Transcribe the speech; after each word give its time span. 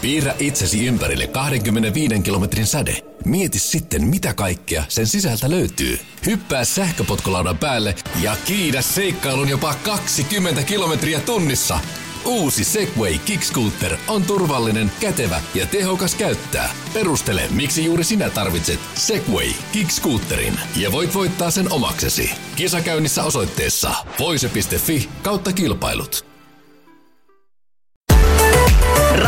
Piirrä 0.00 0.34
itsesi 0.38 0.86
ympärille 0.86 1.26
25 1.26 2.20
kilometrin 2.22 2.66
säde. 2.66 2.96
Mieti 3.24 3.58
sitten, 3.58 4.04
mitä 4.04 4.34
kaikkea 4.34 4.84
sen 4.88 5.06
sisältä 5.06 5.50
löytyy. 5.50 5.98
Hyppää 6.26 6.64
sähköpotkulaudan 6.64 7.58
päälle 7.58 7.94
ja 8.22 8.36
kiidä 8.44 8.82
seikkailun 8.82 9.48
jopa 9.48 9.74
20 9.74 10.62
kilometriä 10.62 11.20
tunnissa. 11.20 11.78
Uusi 12.24 12.64
Segway 12.64 13.18
Kickscooter 13.18 13.96
on 14.08 14.22
turvallinen, 14.22 14.92
kätevä 15.00 15.40
ja 15.54 15.66
tehokas 15.66 16.14
käyttää. 16.14 16.70
Perustele, 16.92 17.48
miksi 17.50 17.84
juuri 17.84 18.04
sinä 18.04 18.30
tarvitset 18.30 18.80
Segway 18.94 19.48
Kickscooterin 19.72 20.60
ja 20.76 20.92
voit 20.92 21.14
voittaa 21.14 21.50
sen 21.50 21.72
omaksesi. 21.72 22.30
Kisakäynnissä 22.56 23.24
osoitteessa 23.24 23.94
voise.fi 24.18 25.08
kautta 25.22 25.52
kilpailut. 25.52 26.29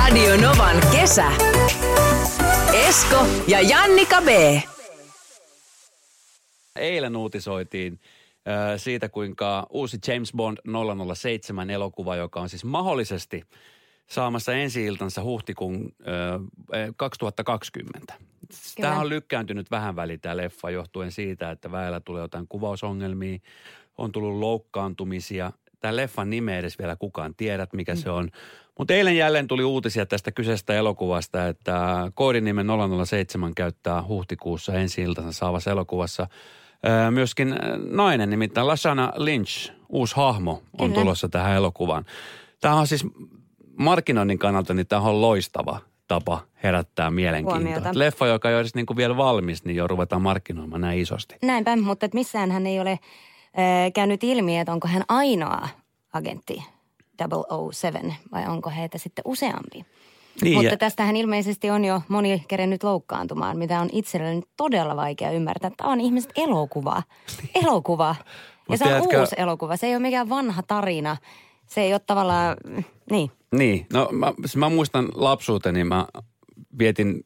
Radio 0.03 0.37
Novan 0.37 0.77
kesä. 0.93 1.33
Esko 2.89 3.27
ja 3.49 3.61
Jannika 3.61 4.23
B. 4.23 4.29
Eilen 6.77 7.17
uutisoitiin 7.17 8.01
äh, 8.49 8.81
siitä, 8.81 9.09
kuinka 9.09 9.67
uusi 9.71 9.99
James 10.09 10.33
Bond 10.33 10.59
007 11.15 11.71
elokuva, 11.71 12.17
joka 12.17 12.41
on 12.41 12.49
siis 12.49 12.65
mahdollisesti 12.65 13.45
saamassa 14.07 14.53
ensi-iltansa 14.53 15.23
huhtikuun 15.23 15.93
äh, 16.01 16.95
2020. 16.97 18.15
Tämä 18.81 19.01
on 19.01 19.09
lykkääntynyt 19.09 19.71
vähän 19.71 19.97
väliin 19.97 20.21
tämä 20.21 20.37
leffa 20.37 20.71
johtuen 20.71 21.13
siitä, 21.13 21.51
että 21.51 21.73
väellä 21.73 22.01
tulee 22.01 22.23
jotain 22.23 22.49
kuvausongelmia, 22.49 23.39
on 23.99 24.13
tullut 24.13 24.39
loukkaantumisia. 24.39 25.53
Tämä 25.83 25.97
leffan 25.97 26.31
nimeä 26.31 26.59
edes 26.59 26.79
vielä 26.79 26.97
kukaan 26.97 27.35
tiedät, 27.35 27.73
mikä 27.73 27.95
mm. 27.95 27.99
se 27.99 28.11
on. 28.11 28.29
Mutta 28.79 28.95
eilen 28.95 29.17
jälleen 29.17 29.49
tuli 29.49 29.65
uutisia 29.65 30.07
tästä 30.07 30.33
kyseisestä 30.33 30.75
elokuvasta, 30.75 31.49
että 31.49 32.11
koodinimen 32.15 32.67
007 33.07 33.55
käyttää 33.55 34.03
huhtikuussa 34.09 34.75
ensi 34.75 35.03
iltansa 35.03 35.33
saavassa 35.33 35.71
elokuvassa 35.71 36.27
ää, 36.83 37.11
myöskin 37.11 37.57
nainen, 37.91 38.31
nimittäin 38.31 38.67
Lashana 38.67 39.13
Lynch, 39.17 39.73
uusi 39.89 40.17
hahmo, 40.17 40.63
on 40.79 40.91
Kyllä. 40.91 41.01
tulossa 41.01 41.29
tähän 41.29 41.57
elokuvaan. 41.57 42.05
Tämä 42.61 42.75
on 42.75 42.87
siis 42.87 43.07
markkinoinnin 43.79 44.39
kannalta, 44.39 44.75
niin 44.75 44.87
tämä 44.87 45.03
on 45.03 45.21
loistava 45.21 45.81
tapa 46.09 46.41
herättää 46.63 47.11
mielenkiintoa. 47.11 47.93
Leffa, 47.95 48.27
joka 48.27 48.49
ei 48.49 48.55
ole 48.55 48.61
edes 48.61 48.75
niin 48.75 48.87
kuin 48.87 48.97
vielä 48.97 49.17
valmis, 49.17 49.65
niin 49.65 49.77
jo 49.77 49.87
ruvetaan 49.87 50.23
markkinoimaan 50.23 50.81
näin 50.81 51.01
isosti. 51.01 51.37
Näinpä, 51.43 51.77
mutta 51.77 52.09
missään 52.15 52.51
hän 52.51 52.67
ei 52.67 52.81
ole 52.81 52.99
käynyt 53.95 54.25
ilmi, 54.25 54.59
että 54.59 54.73
onko 54.73 54.89
hän 54.89 55.05
ainoa 55.09 55.69
agentti 56.13 56.63
007 57.73 58.15
vai 58.33 58.47
onko 58.47 58.71
heitä 58.71 58.99
sitten 58.99 59.23
useampi? 59.25 59.87
Niin, 60.43 60.55
Mutta 60.55 60.73
ja... 60.73 60.77
tästähän 60.77 61.17
ilmeisesti 61.17 61.71
on 61.71 61.85
jo 61.85 62.03
moni 62.09 62.45
kerennyt 62.49 62.83
loukkaantumaan, 62.83 63.59
mitä 63.59 63.81
on 63.81 63.89
itselleni 63.93 64.43
todella 64.57 64.97
vaikea 64.97 65.31
ymmärtää. 65.31 65.71
Tämä 65.77 65.93
on 65.93 66.01
ihmiset 66.01 66.33
elokuva. 66.37 67.03
Elokuva. 67.65 68.17
ja 68.69 68.77
se 68.77 68.85
on 68.85 68.91
tiedätkö... 68.91 69.21
uusi 69.21 69.35
elokuva. 69.39 69.77
Se 69.77 69.87
ei 69.87 69.95
ole 69.95 70.03
mikään 70.03 70.29
vanha 70.29 70.63
tarina. 70.63 71.17
Se 71.67 71.81
ei 71.81 71.93
ole 71.93 72.01
tavallaan, 72.07 72.57
niin. 73.11 73.31
Niin, 73.53 73.87
no 73.93 74.09
mä, 74.13 74.33
siis 74.41 74.57
mä 74.57 74.69
muistan 74.69 75.09
lapsuuteni, 75.15 75.85
mä 75.85 76.07
vietin 76.79 77.25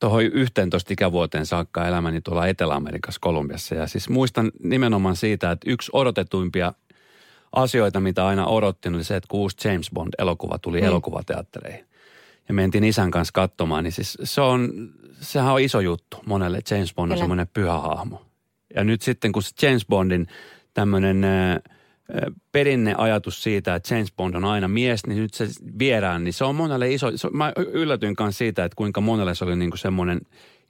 tuohon 0.00 0.24
11 0.24 0.92
ikävuoteen 0.92 1.46
saakka 1.46 1.88
elämäni 1.88 2.20
tuolla 2.20 2.46
Etelä-Amerikassa, 2.46 3.18
Kolumbiassa. 3.20 3.74
Ja 3.74 3.86
siis 3.86 4.08
muistan 4.08 4.52
nimenomaan 4.62 5.16
siitä, 5.16 5.50
että 5.50 5.70
yksi 5.70 5.90
odotetuimpia 5.92 6.72
asioita, 7.52 8.00
mitä 8.00 8.26
aina 8.26 8.46
odotti, 8.46 8.88
oli 8.88 9.04
se, 9.04 9.16
että 9.16 9.28
kun 9.28 9.40
uusi 9.40 9.68
James 9.68 9.90
Bond-elokuva 9.94 10.58
tuli 10.58 10.80
mm. 10.80 10.86
elokuvateattereihin. 10.86 11.84
Ja 12.48 12.54
mentiin 12.54 12.84
isän 12.84 13.10
kanssa 13.10 13.32
katsomaan, 13.32 13.84
niin 13.84 13.92
siis 13.92 14.18
se 14.22 14.40
on, 14.40 14.90
sehän 15.20 15.52
on 15.52 15.60
iso 15.60 15.80
juttu 15.80 16.16
monelle. 16.26 16.60
James 16.70 16.94
Bond 16.94 17.12
on 17.12 17.18
semmoinen 17.18 17.48
pyhä 17.52 17.78
hahmo. 17.78 18.22
Ja 18.74 18.84
nyt 18.84 19.02
sitten, 19.02 19.32
kun 19.32 19.42
se 19.42 19.66
James 19.66 19.86
Bondin 19.86 20.26
tämmöinen 20.74 21.26
perinneajatus 22.52 23.42
siitä, 23.42 23.74
että 23.74 23.94
James 23.94 24.12
Bond 24.12 24.34
on 24.34 24.44
aina 24.44 24.68
mies, 24.68 25.06
niin 25.06 25.22
nyt 25.22 25.34
se 25.34 25.48
viedään, 25.78 26.24
niin 26.24 26.32
se 26.32 26.44
on 26.44 26.54
monelle 26.54 26.92
iso. 26.92 27.16
Se, 27.16 27.28
mä 27.30 27.52
yllätyin 27.56 28.16
kanssa 28.16 28.38
siitä, 28.38 28.64
että 28.64 28.76
kuinka 28.76 29.00
monelle 29.00 29.34
se 29.34 29.44
oli 29.44 29.56
niin 29.56 29.70
kuin 29.70 29.78
semmoinen 29.78 30.20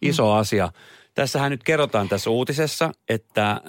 iso 0.03 0.25
mm. 0.25 0.39
asia– 0.39 0.73
Tässähän 1.19 1.51
nyt 1.51 1.65
kerrotaan 1.65 2.09
tässä 2.09 2.31
uutisessa, 2.31 2.93
että 3.09 3.51
äh, 3.51 3.61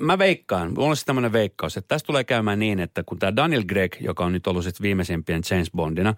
mä 0.00 0.18
veikkaan, 0.18 0.74
mulla 0.74 0.88
on 0.88 0.96
siis 0.96 1.04
tämmöinen 1.04 1.32
veikkaus, 1.32 1.76
että 1.76 1.88
tässä 1.88 2.06
tulee 2.06 2.24
käymään 2.24 2.58
niin, 2.58 2.80
että 2.80 3.02
kun 3.02 3.18
tämä 3.18 3.36
Daniel 3.36 3.64
Gregg, 3.64 3.96
joka 4.00 4.24
on 4.24 4.32
nyt 4.32 4.46
ollut 4.46 4.64
sitten 4.64 4.82
viimeisimpien 4.82 5.42
James 5.50 5.70
Bondina, 5.70 6.14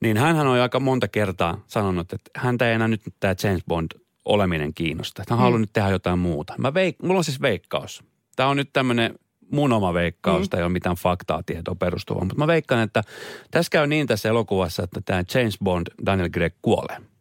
niin 0.00 0.16
hän 0.16 0.46
on 0.46 0.60
aika 0.60 0.80
monta 0.80 1.08
kertaa 1.08 1.64
sanonut, 1.66 2.12
että 2.12 2.30
häntä 2.36 2.68
ei 2.68 2.74
enää 2.74 2.88
nyt 2.88 3.00
tämä 3.20 3.34
James 3.42 3.62
Bond 3.68 3.90
oleminen 4.24 4.74
kiinnosta. 4.74 5.24
Hän 5.30 5.38
haluaa 5.38 5.58
mm. 5.58 5.60
nyt 5.60 5.72
tehdä 5.72 5.88
jotain 5.88 6.18
muuta. 6.18 6.54
Mä 6.58 6.70
veik- 6.70 7.06
mulla 7.06 7.18
on 7.18 7.24
siis 7.24 7.42
veikkaus. 7.42 8.04
Tämä 8.36 8.48
on 8.48 8.56
nyt 8.56 8.72
tämmöinen 8.72 9.14
mun 9.50 9.72
oma 9.72 9.94
veikkaus, 9.94 10.50
mm. 10.50 10.58
ei 10.58 10.62
ole 10.64 10.72
mitään 10.72 10.96
faktaa 10.96 11.42
tietoa 11.42 11.74
perustuvaa. 11.74 12.24
Mutta 12.24 12.38
mä 12.38 12.46
veikkaan, 12.46 12.82
että 12.82 13.02
tässä 13.50 13.70
käy 13.70 13.86
niin 13.86 14.06
tässä 14.06 14.28
elokuvassa, 14.28 14.82
että 14.82 15.00
tämä 15.04 15.24
James 15.34 15.58
Bond, 15.64 15.86
Daniel 16.06 16.28
Gregg 16.28 16.56
kuolee. 16.62 17.11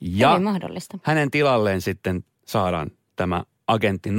Ja 0.00 0.38
mahdollista. 0.40 0.98
hänen 1.02 1.30
tilalleen 1.30 1.80
sitten 1.80 2.24
saadaan 2.44 2.90
tämä 3.16 3.44
agentti 3.66 4.10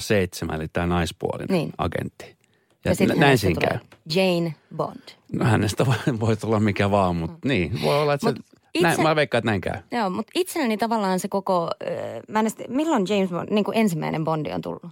007, 0.00 0.56
eli 0.56 0.68
tämä 0.68 0.86
naispuolinen 0.86 1.56
niin. 1.56 1.72
agentti. 1.78 2.36
Ja, 2.84 2.94
ja 3.08 3.14
näin 3.14 3.38
siinä 3.38 3.60
käy. 3.60 3.78
Jane 4.14 4.54
Bond. 4.76 5.00
No 5.32 5.44
hänestä 5.44 5.86
voi, 5.86 6.20
voi 6.20 6.36
tulla 6.36 6.60
mikä 6.60 6.90
vaan, 6.90 7.16
mutta 7.16 7.38
mm. 7.44 7.48
niin, 7.48 7.82
voi 7.82 8.02
olla, 8.02 8.14
että 8.14 8.26
Mut 8.26 8.36
se, 8.36 8.58
itse, 8.74 8.88
näin, 8.88 9.02
mä 9.02 9.16
veikkaan, 9.16 9.38
että 9.38 9.50
näin 9.50 9.60
käy. 9.60 9.82
Joo, 9.90 10.10
mutta 10.10 10.32
itselleni 10.34 10.76
tavallaan 10.76 11.20
se 11.20 11.28
koko, 11.28 11.70
äh, 11.82 12.22
mä 12.28 12.40
en, 12.40 12.46
milloin 12.68 13.06
James 13.08 13.30
Bond, 13.30 13.48
niin 13.50 13.64
kuin 13.64 13.76
ensimmäinen 13.76 14.24
Bondi 14.24 14.52
on 14.52 14.60
tullut? 14.60 14.86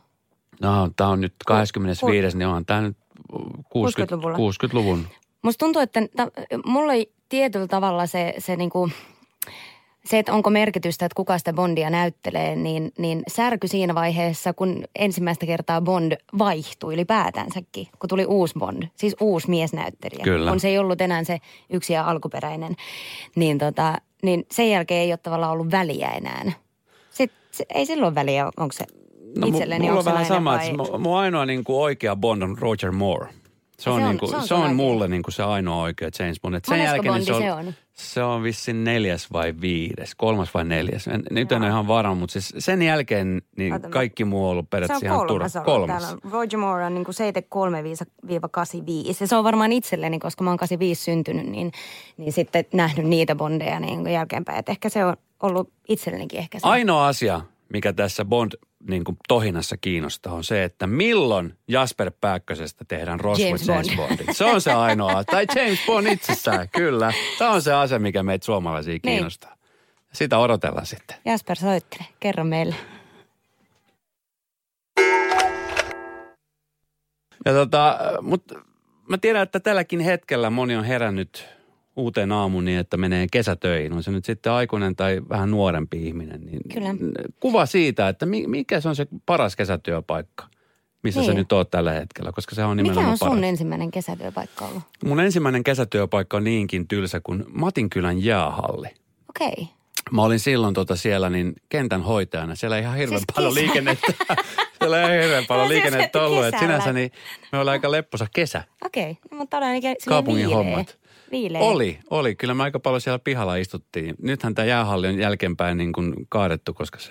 No, 0.60 0.91
tämä 0.97 1.10
on 1.10 1.21
nyt 1.21 1.34
25, 1.47 2.38
niin 2.38 2.48
on 2.48 2.66
tämä 2.66 2.81
nyt 2.81 2.97
60, 3.69 4.16
60-luvun. 4.16 4.53
60-luvun. 4.53 5.06
Musta 5.43 5.59
tuntuu, 5.59 5.82
että 5.82 6.00
ta, 6.16 6.28
mulla 6.65 6.93
oli 6.93 7.12
tietyllä 7.28 7.66
tavalla 7.66 8.06
se, 8.06 8.34
se 8.38 8.56
niin 8.56 8.71
kuin– 8.71 8.93
se, 10.08 10.19
että 10.19 10.32
onko 10.32 10.50
merkitystä, 10.50 11.06
että 11.06 11.16
kuka 11.16 11.38
sitä 11.38 11.52
Bondia 11.52 11.91
näyttelee, 11.91 12.56
niin, 12.56 12.92
niin 12.98 13.22
särky 13.28 13.69
siinä 13.69 13.94
vaiheessa, 13.94 14.52
kun 14.52 14.84
ensimmäistä 14.98 15.46
kertaa 15.46 15.80
Bond 15.80 16.12
vaihtui 16.38 16.94
ylipäätänsäkin, 16.94 17.86
kun 17.98 18.08
tuli 18.08 18.24
uusi 18.24 18.54
Bond, 18.58 18.82
siis 18.97 19.16
uusi 19.20 19.50
miesnäyttelijä. 19.50 20.24
Kyllä. 20.24 20.50
Kun 20.50 20.60
se 20.60 20.68
ei 20.68 20.78
ollut 20.78 21.00
enää 21.00 21.24
se 21.24 21.38
yksi 21.70 21.92
ja 21.92 22.04
alkuperäinen, 22.04 22.76
niin, 23.36 23.58
tota, 23.58 23.94
niin 24.22 24.47
sen 24.50 24.70
jälkeen 24.70 25.00
ei 25.00 25.12
ole 25.12 25.18
tavallaan 25.22 25.52
ollut 25.52 25.70
väliä 25.70 26.08
enää. 26.08 26.52
Sitten, 27.10 27.38
se, 27.50 27.64
ei 27.74 27.86
silloin 27.86 28.14
väliä, 28.14 28.50
onko 28.56 28.72
se 28.72 28.84
no, 29.36 29.47
itselleni, 29.47 29.86
mulla 29.86 29.98
on 29.98 30.04
vähän 30.04 30.26
sama, 30.26 30.52
vai... 30.52 30.68
että 30.68 30.98
mun 30.98 31.18
ainoa 31.18 31.47
niin 31.47 31.64
kuin 31.64 31.76
oikea 31.76 32.16
Bond 32.16 32.42
on 32.42 32.58
Roger 32.58 32.92
Moore. 32.92 33.28
Se 33.78 33.91
on, 33.91 34.00
se 34.00 34.04
on, 34.04 34.10
niin 34.10 34.18
kuin, 34.18 34.30
se 34.30 34.36
on, 34.36 34.48
se 34.48 34.54
on 34.54 34.76
mulle 34.76 35.08
niin 35.08 35.22
kuin 35.22 35.34
se 35.34 35.42
ainoa 35.42 35.82
oikea 35.82 36.10
James 36.18 36.41
Bond. 36.41 36.60
sen 36.68 36.82
jälkeen 36.82 37.14
niin 37.14 37.24
se 37.24 37.32
on, 37.32 37.42
se 37.42 37.52
on? 37.52 37.74
Se 37.98 38.22
on 38.22 38.42
vissiin 38.42 38.84
neljäs 38.84 39.32
vai 39.32 39.54
viides, 39.60 40.14
kolmas 40.14 40.54
vai 40.54 40.64
neljäs. 40.64 41.06
En, 41.06 41.22
nyt 41.31 41.53
en 41.53 41.62
ole 41.62 41.70
ihan 41.70 41.88
varma, 41.88 42.14
mutta 42.14 42.32
siis 42.32 42.54
sen 42.59 42.82
jälkeen 42.82 43.42
niin 43.56 43.75
Ota, 43.75 43.88
kaikki 43.88 44.25
muu 44.25 44.44
on 44.44 44.50
ollut 44.50 44.70
periaatteessa 44.70 45.06
ihan 45.06 45.26
turha. 45.26 45.48
Kolmas. 45.64 46.03
Täällä 46.03 46.19
on 46.25 46.32
Roger 46.32 46.59
Moore 46.59 46.84
on 46.84 46.94
niin 46.94 47.06
73-85. 47.06 47.10
Ja 49.20 49.26
se 49.26 49.36
on 49.36 49.44
varmaan 49.44 49.72
itselleni, 49.72 50.19
koska 50.19 50.44
mä 50.44 50.50
oon 50.50 50.59
85 50.59 51.04
syntynyt, 51.04 51.47
niin, 51.47 51.72
niin 52.16 52.32
sitten 52.32 52.64
nähnyt 52.72 53.06
niitä 53.06 53.34
bondeja 53.34 53.81
niin 53.81 54.06
jälkeenpäin. 54.06 54.59
Et 54.59 54.69
ehkä 54.69 54.88
se 54.88 55.04
on 55.04 55.16
ollut 55.42 55.72
itsellenikin 55.88 56.38
ehkä 56.38 56.59
se. 56.59 56.69
Ainoa 56.69 57.06
asia, 57.06 57.41
mikä 57.69 57.92
tässä 57.92 58.25
Bond 58.25 58.53
niin 58.89 59.05
kuin 59.05 59.16
tohinassa 59.28 59.77
kiinnostaa 59.77 60.33
on 60.33 60.44
se, 60.44 60.65
että 60.65 60.87
milloin 60.87 61.55
Jasper 61.69 62.12
Pääkkösestä 62.21 62.84
tehdään 62.89 63.21
Roswell 63.21 63.49
James, 63.49 63.69
James 63.69 63.97
Bond. 63.97 64.33
Se 64.33 64.44
on 64.44 64.61
se 64.61 64.72
ainoa. 64.72 65.25
tai 65.25 65.47
James 65.56 65.78
Bond 65.87 66.06
itsessään, 66.06 66.69
kyllä. 66.69 67.12
Tämä 67.39 67.50
on 67.50 67.62
se 67.62 67.72
asia, 67.72 67.99
mikä 67.99 68.22
meitä 68.22 68.44
suomalaisia 68.44 68.93
niin. 68.93 69.01
kiinnostaa. 69.01 69.51
Niin. 69.51 69.59
Sitä 70.13 70.39
odotellaan 70.39 70.86
sitten. 70.86 71.16
Jasper, 71.25 71.57
soittele. 71.57 72.04
Kerro 72.21 72.45
meille. 72.45 72.75
Ja 77.45 77.53
tota, 77.53 77.98
mutta 78.22 78.54
mä 79.09 79.19
tiedän, 79.19 79.42
että 79.42 79.60
tälläkin 79.60 80.01
hetkellä 80.01 80.51
moni 80.51 80.77
on 80.77 80.84
herännyt 80.84 81.58
uuteen 81.98 82.33
aamuun 82.33 82.65
niin, 82.65 82.78
että 82.78 82.97
menee 82.97 83.27
kesätöihin, 83.33 83.92
on 83.92 84.03
se 84.03 84.10
nyt 84.10 84.24
sitten 84.24 84.53
aikuinen 84.53 84.97
tai 84.97 85.22
vähän 85.28 85.50
nuorempi 85.50 86.06
ihminen, 86.06 86.41
niin 86.41 86.60
Kyllä. 86.74 86.95
kuva 87.41 87.66
siitä, 87.66 88.09
että 88.09 88.27
mikä 88.27 88.80
se 88.80 88.89
on 88.89 88.97
se 88.97 89.06
paras 89.27 89.56
kesätyöpaikka, 89.56 90.47
missä 91.03 91.21
niin. 91.21 91.30
se 91.30 91.34
nyt 91.34 91.53
on 91.53 91.66
tällä 91.71 91.92
hetkellä, 91.92 92.33
koska 92.33 92.54
se 92.54 92.65
on 92.65 92.77
nimenomaan 92.77 93.04
Mikä 93.04 93.12
on 93.12 93.18
sun 93.18 93.28
paras. 93.28 93.45
ensimmäinen 93.45 93.91
kesätyöpaikka 93.91 94.66
ollut? 94.66 94.83
Mun 95.04 95.21
ensimmäinen 95.21 95.65
kesätyöpaikka 95.65 96.36
on 96.36 96.45
niinkin 96.45 96.89
tylsä 96.89 97.21
kuin 97.21 97.45
Matinkylän 97.48 98.24
jäähalli. 98.24 98.89
Okei. 99.28 99.53
Okay. 99.53 99.78
Mä 100.10 100.22
olin 100.22 100.41
silloin 100.41 100.75
tota 100.75 100.97
siellä 100.97 101.31
niin 101.31 101.53
kentän 101.69 102.03
hoitajana. 102.03 102.55
Siellä 102.55 102.77
ei 102.77 102.83
ihan 102.83 102.97
hirveän 102.97 103.21
siis 103.21 103.34
paljon 103.34 103.55
liikennettä. 103.55 104.13
siellä 104.78 105.13
ei 105.13 105.22
hirveän 105.22 105.47
paljon 105.47 105.69
liikennettä 105.69 106.22
ollut. 106.22 106.45
Sinänsä 106.60 106.93
niin 106.93 107.13
me 107.53 107.59
ollaan 107.59 107.72
aika 107.72 107.91
lepposa 107.91 108.27
kesä. 108.34 108.65
Okei, 108.84 109.10
okay. 109.10 109.39
mutta 109.39 109.57
todella 109.57 109.95
Kaupungin 110.09 110.47
viileä. 110.47 110.57
hommat. 110.57 110.99
viileä. 111.31 111.60
Oli, 111.60 111.99
oli. 112.10 112.34
Kyllä 112.34 112.55
me 112.55 112.63
aika 112.63 112.81
paljon 112.81 113.01
siellä 113.01 113.19
pihalla 113.19 113.57
istuttiin. 113.57 114.15
Nythän 114.22 114.55
tämä 114.55 114.66
jäähalli 114.66 115.09
on 115.09 115.19
jälkeenpäin 115.19 115.78
niin 115.78 115.93
kuin 115.93 116.15
kaadettu, 116.28 116.75
koska 116.75 116.99
se 116.99 117.10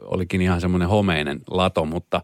olikin 0.00 0.40
ihan 0.40 0.60
semmoinen 0.60 0.88
homeinen 0.88 1.40
lato, 1.50 1.84
mutta 1.84 2.22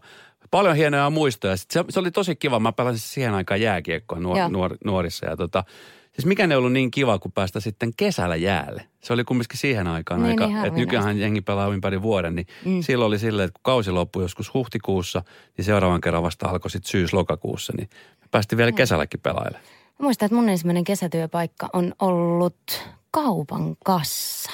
paljon 0.51 0.75
hienoja 0.75 1.09
muistoja. 1.09 1.57
Sitten 1.57 1.85
se, 1.85 1.91
se 1.93 1.99
oli 1.99 2.11
tosi 2.11 2.35
kiva. 2.35 2.59
Mä 2.59 2.71
pelasin 2.71 2.99
siihen 2.99 3.33
aikaan 3.33 3.61
jääkiekkoa 3.61 4.19
nuor, 4.19 4.37
nuor, 4.49 4.77
nuorissa 4.85 5.25
ja 5.25 5.37
tota, 5.37 5.63
Siis 6.13 6.25
mikä 6.25 6.47
ne 6.47 6.57
ollut 6.57 6.71
niin 6.71 6.91
kiva, 6.91 7.19
kun 7.19 7.31
päästä 7.31 7.59
sitten 7.59 7.91
kesällä 7.97 8.35
jäälle. 8.35 8.87
Se 9.03 9.13
oli 9.13 9.23
kumminkin 9.23 9.59
siihen 9.59 9.87
aikaan 9.87 10.23
niin, 10.23 10.29
aika, 10.29 10.47
niin, 10.47 10.65
että 10.65 10.79
nykyään 10.79 11.19
jengi 11.19 11.41
pelaa 11.41 11.67
ympäri 11.67 12.01
vuoden, 12.01 12.35
niin 12.35 12.47
mm. 12.65 12.81
silloin 12.81 13.07
oli 13.07 13.19
silleen, 13.19 13.47
että 13.47 13.53
kun 13.53 13.63
kausi 13.63 13.91
loppui 13.91 14.23
joskus 14.23 14.53
huhtikuussa, 14.53 15.23
niin 15.57 15.65
seuraavan 15.65 16.01
kerran 16.01 16.23
vasta 16.23 16.47
alkoi 16.47 16.71
sitten 16.71 16.91
syys-lokakuussa, 16.91 17.73
niin 17.77 17.89
me 18.21 18.27
päästiin 18.31 18.57
vielä 18.57 18.71
kesälläkin 18.71 19.19
pelailemaan. 19.19 19.63
muistan, 20.01 20.25
että 20.25 20.35
mun 20.35 20.49
ensimmäinen 20.49 20.83
kesätyöpaikka 20.83 21.69
on 21.73 21.93
ollut 21.99 22.87
kaupan 23.11 23.75
kassa. 23.85 24.51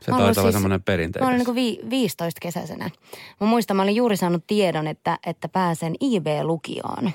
Se 0.00 0.10
taitaa 0.10 0.26
olla 0.26 0.34
siis, 0.34 0.52
semmoinen 0.52 0.82
perinteikäs. 0.82 1.28
Mä 1.28 1.34
olin 1.34 1.44
niin 1.46 1.54
vi, 1.54 1.90
15 1.90 2.38
kesäisenä. 2.40 2.90
Mä 3.40 3.46
muistan, 3.46 3.76
mä 3.76 3.82
olin 3.82 3.96
juuri 3.96 4.16
saanut 4.16 4.44
tiedon, 4.46 4.86
että, 4.86 5.18
että 5.26 5.48
pääsen 5.48 5.94
IB-lukioon. 6.00 7.12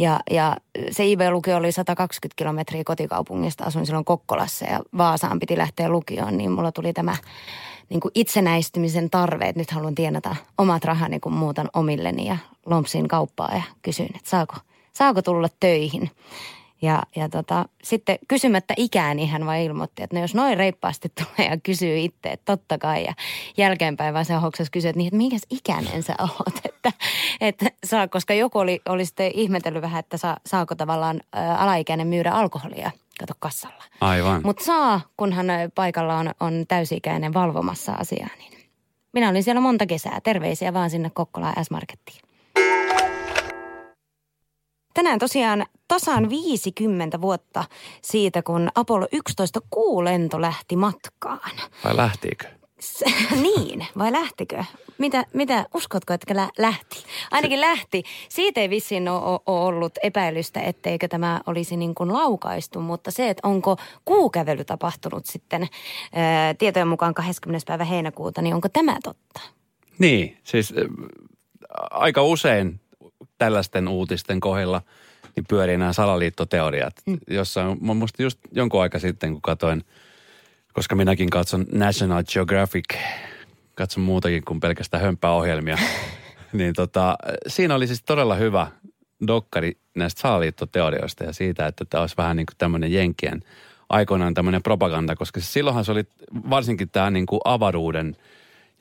Ja, 0.00 0.20
ja 0.30 0.56
se 0.90 1.06
IB-lukio 1.06 1.56
oli 1.56 1.72
120 1.72 2.36
kilometriä 2.36 2.84
kotikaupungista. 2.84 3.64
Asuin 3.64 3.86
silloin 3.86 4.04
Kokkolassa 4.04 4.64
ja 4.64 4.80
Vaasaan 4.98 5.38
piti 5.38 5.58
lähteä 5.58 5.88
lukioon, 5.88 6.36
niin 6.36 6.52
mulla 6.52 6.72
tuli 6.72 6.92
tämä 6.92 7.16
niin 7.88 8.00
kuin 8.00 8.12
itsenäistymisen 8.14 9.10
tarve, 9.10 9.48
että 9.48 9.60
nyt 9.60 9.70
haluan 9.70 9.94
tienata 9.94 10.36
omat 10.58 10.84
rahani, 10.84 11.20
kun 11.20 11.32
muutan 11.32 11.68
omilleni 11.74 12.26
ja 12.26 12.36
lompsin 12.66 13.08
kauppaa 13.08 13.54
ja 13.54 13.62
kysyin, 13.82 14.16
että 14.16 14.30
saako, 14.30 14.56
saako 14.92 15.22
tulla 15.22 15.48
töihin. 15.60 16.10
Ja, 16.82 17.02
ja 17.16 17.28
tota, 17.28 17.64
sitten 17.82 18.18
kysymättä 18.28 18.74
ikään 18.76 19.16
niin 19.16 19.28
hän 19.28 19.46
vaan 19.46 19.58
ilmoitti, 19.58 20.02
että 20.02 20.16
no 20.16 20.22
jos 20.22 20.34
noin 20.34 20.56
reippaasti 20.56 21.08
tulee 21.18 21.50
ja 21.50 21.56
kysyy 21.56 21.98
itse, 21.98 22.28
että 22.28 22.56
totta 22.56 22.78
kai. 22.78 23.04
Ja 23.04 23.14
jälkeenpäin 23.56 24.14
vaan 24.14 24.24
se 24.24 24.34
hoksas 24.34 24.70
kysyä, 24.70 24.90
että, 24.90 24.98
niin, 24.98 25.06
että 25.06 25.16
minkäs 25.16 25.42
ikäinen 25.50 26.02
sä 26.02 26.14
oot, 26.18 26.54
että, 26.68 26.92
että 27.40 27.66
saa, 27.84 28.08
koska 28.08 28.34
joku 28.34 28.58
oli, 28.58 28.80
oli 28.88 29.04
sitten 29.04 29.30
ihmetellyt 29.34 29.82
vähän, 29.82 30.00
että 30.00 30.16
saa, 30.16 30.36
saako 30.46 30.74
tavallaan 30.74 31.20
ä, 31.36 31.54
alaikäinen 31.54 32.06
myydä 32.06 32.30
alkoholia 32.30 32.90
kato 33.20 33.32
kassalla. 33.38 33.84
Aivan. 34.00 34.40
Mutta 34.44 34.64
saa, 34.64 35.00
kunhan 35.16 35.46
paikalla 35.74 36.16
on, 36.16 36.30
on 36.40 36.64
täysi-ikäinen 36.68 37.34
valvomassa 37.34 37.92
asiaa. 37.92 38.28
Niin. 38.38 38.70
Minä 39.12 39.28
olin 39.28 39.42
siellä 39.42 39.60
monta 39.60 39.86
kesää. 39.86 40.20
Terveisiä 40.22 40.72
vaan 40.72 40.90
sinne 40.90 41.10
Kokkolaan 41.10 41.64
S-Markettiin. 41.64 42.29
Tänään 44.94 45.18
tosiaan 45.18 45.66
tasan 45.88 46.30
50 46.30 47.20
vuotta 47.20 47.64
siitä, 48.02 48.42
kun 48.42 48.68
Apollo 48.74 49.06
11 49.12 49.60
kuulento 49.70 50.40
lähti 50.40 50.76
matkaan. 50.76 51.50
Vai 51.84 51.96
lähtiikö? 51.96 52.46
S- 52.80 53.04
niin, 53.42 53.86
vai 53.98 54.12
lähtikö? 54.12 54.64
Mitä, 54.98 55.24
mitä 55.34 55.66
uskotko, 55.74 56.12
että 56.12 56.36
lä- 56.36 56.50
lähti? 56.58 57.04
Ainakin 57.30 57.60
lähti. 57.60 58.02
Siitä 58.28 58.60
ei 58.60 58.70
vissiin 58.70 59.08
ole, 59.08 59.40
ollut 59.46 59.92
epäilystä, 60.02 60.60
etteikö 60.60 61.08
tämä 61.08 61.40
olisi 61.46 61.76
niin 61.76 61.94
kuin 61.94 62.12
laukaistu, 62.12 62.80
mutta 62.80 63.10
se, 63.10 63.28
että 63.30 63.48
onko 63.48 63.76
kuukävely 64.04 64.64
tapahtunut 64.64 65.26
sitten 65.26 65.68
ää, 66.12 66.54
tietojen 66.54 66.88
mukaan 66.88 67.14
20. 67.14 67.66
päivä 67.66 67.84
heinäkuuta, 67.84 68.42
niin 68.42 68.54
onko 68.54 68.68
tämä 68.68 68.96
totta? 69.04 69.40
Niin, 69.98 70.38
siis 70.44 70.72
äh, 70.78 70.84
aika 71.90 72.22
usein 72.22 72.79
tällaisten 73.40 73.88
uutisten 73.88 74.40
kohdalla 74.40 74.82
niin 75.36 75.44
pyörii 75.48 75.78
nämä 75.78 75.92
salaliittoteoriat. 75.92 76.94
Mm. 77.06 77.18
Jossain, 77.30 77.78
mä 77.80 77.94
muistin 77.94 78.24
just 78.24 78.38
jonkun 78.52 78.82
aika 78.82 78.98
sitten, 78.98 79.32
kun 79.32 79.42
katsoin, 79.42 79.84
koska 80.72 80.94
minäkin 80.94 81.30
katson 81.30 81.66
National 81.72 82.24
Geographic, 82.32 82.84
katson 83.74 84.02
muutakin 84.02 84.44
kuin 84.44 84.60
pelkästään 84.60 85.02
hömppäohjelmia, 85.02 85.78
niin 86.52 86.74
tota, 86.74 87.16
siinä 87.46 87.74
oli 87.74 87.86
siis 87.86 88.02
todella 88.02 88.34
hyvä 88.34 88.66
dokkari 89.26 89.76
näistä 89.94 90.20
salaliittoteorioista 90.20 91.24
ja 91.24 91.32
siitä, 91.32 91.66
että 91.66 91.84
tämä 91.84 92.00
olisi 92.00 92.16
vähän 92.16 92.36
niin 92.36 92.46
kuin 92.46 92.56
tämmöinen 92.58 92.92
jenkien 92.92 93.42
aikoinaan 93.88 94.34
tämmöinen 94.34 94.62
propaganda, 94.62 95.16
koska 95.16 95.40
silloinhan 95.40 95.84
se 95.84 95.92
oli 95.92 96.04
varsinkin 96.50 96.90
tämä 96.90 97.10
niin 97.10 97.26
kuin 97.26 97.40
avaruuden– 97.44 98.16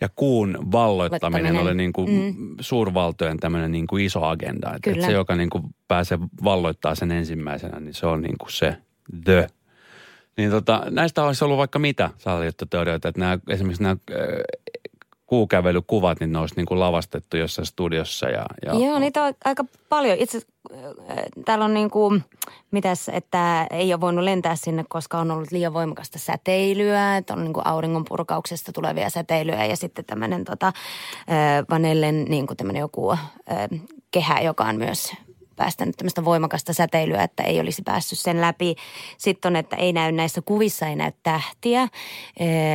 ja 0.01 0.09
kuun 0.15 0.57
valloittaminen 0.71 1.57
oli 1.57 1.75
niin 1.75 1.93
kuin 1.93 2.09
mm. 2.09 2.55
suurvaltojen 2.59 3.37
tämmöinen 3.37 3.71
niin 3.71 3.87
kuin 3.87 4.05
iso 4.05 4.23
agenda. 4.23 4.73
Että, 4.75 4.91
että 4.91 5.05
se, 5.05 5.11
joka 5.11 5.35
niin 5.35 5.49
kuin 5.49 5.63
pääsee 5.87 6.19
valloittaa 6.43 6.95
sen 6.95 7.11
ensimmäisenä, 7.11 7.79
niin 7.79 7.93
se 7.93 8.05
on 8.05 8.21
niin 8.21 8.37
kuin 8.37 8.51
se 8.51 8.77
the. 9.23 9.47
Niin 10.37 10.51
tota, 10.51 10.83
näistä 10.89 11.23
olisi 11.23 11.45
ollut 11.45 11.57
vaikka 11.57 11.79
mitä 11.79 12.09
salaliittoteorioita, 12.17 13.07
että 13.07 13.19
nämä, 13.19 13.39
esimerkiksi 13.49 13.83
nämä 13.83 13.97
kuukävelykuvat, 15.29 16.19
niin 16.19 16.31
ne 16.31 16.39
olisi 16.39 16.55
niin 16.55 16.65
kuin 16.65 16.79
lavastettu 16.79 17.37
jossain 17.37 17.65
studiossa. 17.65 18.29
Ja, 18.29 18.45
ja... 18.65 18.73
Joo, 18.73 18.99
niitä 18.99 19.23
on 19.23 19.33
aika 19.45 19.65
paljon. 19.89 20.17
Itse 20.19 20.41
täällä 21.45 21.65
on 21.65 21.73
niin 21.73 21.89
kuin, 21.89 22.23
mitäs, 22.71 23.09
että 23.09 23.67
ei 23.71 23.93
ole 23.93 24.01
voinut 24.01 24.23
lentää 24.23 24.55
sinne, 24.55 24.85
koska 24.89 25.17
on 25.17 25.31
ollut 25.31 25.51
liian 25.51 25.73
voimakasta 25.73 26.19
säteilyä, 26.19 27.17
että 27.17 27.33
on 27.33 27.43
niin 27.43 27.53
kuin 27.53 27.67
auringon 27.67 28.05
purkauksesta 28.09 28.71
tulevia 28.71 29.09
säteilyä 29.09 29.65
ja 29.65 29.77
sitten 29.77 30.05
tämmöinen 30.05 30.45
tota, 30.45 30.73
vanellen 31.69 32.25
niin 32.25 32.47
kuin 32.47 32.75
joku 32.77 33.17
kehä, 34.11 34.41
joka 34.41 34.63
on 34.63 34.75
myös 34.75 35.13
päästänyt 35.59 35.97
tämmöistä 35.97 36.25
voimakasta 36.25 36.73
säteilyä, 36.73 37.23
että 37.23 37.43
ei 37.43 37.59
olisi 37.59 37.81
päässyt 37.85 38.19
sen 38.19 38.41
läpi. 38.41 38.75
Sitten 39.17 39.49
on, 39.49 39.55
että 39.55 39.75
ei 39.75 39.93
näy 39.93 40.11
näissä 40.11 40.41
kuvissa, 40.41 40.87
ei 40.87 40.95
näy 40.95 41.11
tähtiä. 41.23 41.87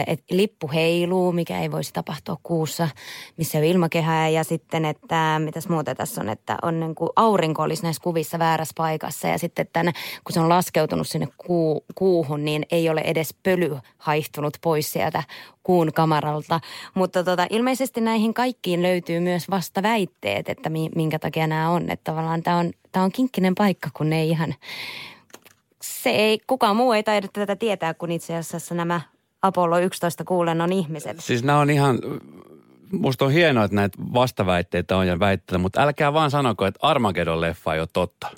että 0.06 0.25
lippu 0.31 0.70
heiluu, 0.75 1.32
mikä 1.32 1.60
ei 1.60 1.70
voisi 1.70 1.92
tapahtua 1.92 2.36
kuussa, 2.42 2.88
missä 3.36 3.58
on 3.58 3.64
ilmakehää. 3.64 4.28
Ja 4.28 4.44
sitten, 4.44 4.84
että 4.84 5.40
mitäs 5.44 5.69
muuta 5.69 5.94
tässä 5.94 6.20
on, 6.20 6.28
että 6.28 6.56
on 6.62 6.81
niin 6.81 6.94
kuin 6.94 7.10
aurinko 7.16 7.62
olisi 7.62 7.82
näissä 7.82 8.02
kuvissa 8.02 8.38
väärässä 8.38 8.72
paikassa. 8.76 9.28
Ja 9.28 9.38
sitten 9.38 9.66
tämän, 9.72 9.92
kun 10.25 10.32
se 10.32 10.40
on 10.40 10.48
laskeutunut 10.48 11.08
sinne 11.08 11.28
kuu, 11.37 11.84
kuuhun, 11.94 12.44
niin 12.44 12.66
ei 12.70 12.88
ole 12.88 13.00
edes 13.00 13.34
pöly 13.42 13.78
haihtunut 13.98 14.56
pois 14.62 14.92
sieltä 14.92 15.22
kuun 15.64 15.93
kamaralta. 15.93 16.61
Mutta 16.94 17.25
tota, 17.25 17.46
ilmeisesti 17.50 18.00
näihin 18.00 18.34
kaikkiin 18.34 18.82
löytyy 18.82 19.20
myös 19.20 19.50
vasta 19.50 19.82
väitteet, 19.82 20.49
että 20.49 20.70
minkä 20.96 21.19
takia 21.19 21.46
nämä 21.46 21.70
on. 21.70 21.90
Että 21.90 22.05
tavallaan 22.12 22.43
tämä 22.43 22.56
on, 22.56 22.72
tämä 22.93 23.05
on 23.05 23.12
kinkkinen 23.12 23.55
paikka, 23.55 23.90
kun 23.94 24.11
ne 24.11 24.20
ei 24.20 24.31
ihan... 24.31 24.55
Se 25.82 26.11
ei, 26.11 26.38
kukaan 26.46 26.76
muu 26.76 26.93
ei 26.93 27.02
taida 27.02 27.28
tätä 27.32 27.56
tietää, 27.56 27.94
kun 27.94 28.11
itse 28.11 28.37
asiassa 28.37 28.75
nämä 28.75 29.00
Apollo 29.43 29.78
11 29.78 30.25
kuulennon 30.25 30.73
ihmiset. 30.73 31.21
Siis 31.21 31.44
nämä 31.44 31.59
on 31.59 31.71
ihan, 31.71 31.99
musta 32.92 33.25
on 33.25 33.30
hienoa, 33.30 33.64
että 33.64 33.75
näitä 33.75 33.99
vastaväitteitä 34.14 34.97
on 34.97 35.06
ja 35.06 35.18
väitteitä, 35.18 35.59
mutta 35.59 35.83
älkää 35.83 36.12
vaan 36.12 36.30
sanoko, 36.30 36.66
että 36.66 36.78
Armageddon 36.83 37.40
leffa 37.40 37.75
ei 37.75 37.80
ole 37.80 37.88
totta. 37.92 38.28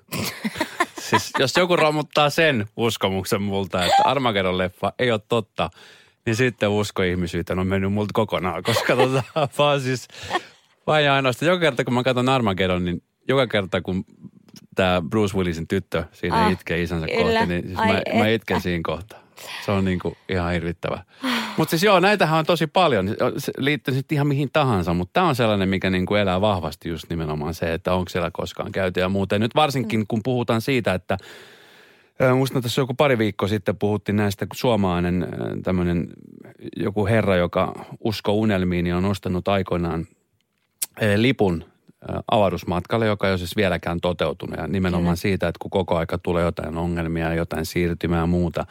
siis 1.11 1.33
jos 1.39 1.57
joku 1.57 1.77
romuttaa 1.77 2.31
sen 2.31 2.67
uskomuksen 2.77 3.43
multa, 3.43 3.85
että 3.85 4.03
Armageddon 4.05 4.59
leffa 4.59 4.93
ei 4.99 5.11
ole 5.11 5.21
totta, 5.29 5.71
niin 6.27 6.37
sitten 6.37 6.69
usko 6.69 7.03
ihmisyyteen 7.03 7.59
on 7.59 7.67
mennyt 7.67 7.93
multa 7.93 8.11
kokonaan, 8.15 8.63
koska 8.63 8.97
tota, 8.97 9.23
vaan 9.59 9.81
siis 9.81 10.09
vain 10.87 11.05
ja 11.05 11.15
ainoastaan. 11.15 11.49
Joka 11.49 11.61
kerta 11.61 11.85
kun 11.85 11.95
mä 11.95 12.03
katson 12.03 12.29
Armageddon, 12.29 12.85
niin 12.85 13.03
joka 13.29 13.47
kerta 13.47 13.81
kun 13.81 14.05
tämä 14.75 15.03
Bruce 15.11 15.37
Willisin 15.37 15.69
tyttö 15.69 16.05
siinä 16.13 16.45
ah, 16.45 16.53
itkee 16.53 16.83
isänsä 16.83 17.07
kyllä. 17.07 17.41
kohti, 17.41 17.47
niin 17.47 17.65
siis 17.67 17.79
mä, 17.79 18.19
mä 18.19 18.29
itken 18.29 18.61
siinä 18.61 18.83
kohtaa. 18.85 19.27
Se 19.65 19.73
on 19.73 19.85
niinku 19.85 20.17
ihan 20.29 20.53
hirvittävä. 20.53 21.05
Mutta 21.57 21.71
siis 21.71 21.83
joo, 21.83 22.01
näitähän 22.01 22.39
on 22.39 22.47
tosi 22.47 22.67
paljon. 22.67 23.09
Se 23.39 23.53
liittyy 23.59 23.95
sitten 23.95 24.17
ihan 24.17 24.27
mihin 24.27 24.49
tahansa, 24.53 24.95
mutta 24.95 25.13
tämä 25.13 25.29
on 25.29 25.35
sellainen, 25.35 25.69
mikä 25.69 25.91
niinku 25.91 26.15
elää 26.15 26.41
vahvasti 26.41 26.89
just 26.89 27.11
nimenomaan 27.11 27.55
se, 27.55 27.75
että 27.75 27.93
onko 27.93 28.09
siellä 28.09 28.31
koskaan 28.33 28.73
käyty 28.73 29.01
ja 29.01 29.09
muuten. 29.09 29.41
Nyt 29.41 29.55
varsinkin 29.55 30.05
kun 30.09 30.21
puhutaan 30.23 30.61
siitä, 30.61 30.95
että 30.95 31.17
Muistan 32.37 32.63
tässä 32.63 32.81
joku 32.81 32.95
pari 32.95 33.19
viikkoa 33.19 33.49
sitten 33.49 33.77
puhuttiin 33.77 34.17
näistä, 34.17 34.47
kun 34.47 34.57
suomalainen 34.57 35.29
tämmöinen 35.63 36.09
joku 36.77 37.07
herra, 37.07 37.37
joka 37.37 37.87
usko 38.01 38.33
unelmiin, 38.33 38.85
niin 38.85 38.95
on 38.95 39.05
ostanut 39.05 39.49
aikoinaan 39.49 40.07
lipun 41.17 41.65
avaruusmatkalle, 42.31 43.07
joka 43.07 43.27
ei 43.27 43.33
ole 43.33 43.39
siis 43.39 43.57
vieläkään 43.57 44.01
toteutunut. 44.01 44.59
Ja 44.59 44.67
nimenomaan 44.67 45.17
mm. 45.17 45.21
siitä, 45.21 45.49
että 45.49 45.59
kun 45.63 45.71
koko 45.71 45.97
aika 45.97 46.19
tulee 46.19 46.45
jotain 46.45 46.77
ongelmia, 46.77 47.35
jotain 47.35 47.67
siirtymää 47.67 48.21
ja 48.21 48.27
muuta. 48.27 48.67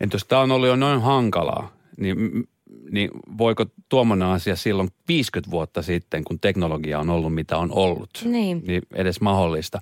Että 0.00 0.14
jos 0.14 0.24
tämä 0.24 0.42
on 0.42 0.52
ollut 0.52 0.68
jo 0.68 0.76
noin 0.76 1.00
hankalaa, 1.00 1.72
niin 1.96 2.48
niin 2.90 3.10
voiko 3.38 3.66
tuommoinen 3.88 4.28
asia 4.28 4.56
silloin 4.56 4.88
50 5.08 5.50
vuotta 5.50 5.82
sitten, 5.82 6.24
kun 6.24 6.40
teknologia 6.40 6.98
on 6.98 7.10
ollut 7.10 7.34
mitä 7.34 7.58
on 7.58 7.72
ollut, 7.72 8.10
niin, 8.24 8.62
niin 8.66 8.82
edes 8.94 9.20
mahdollista. 9.20 9.78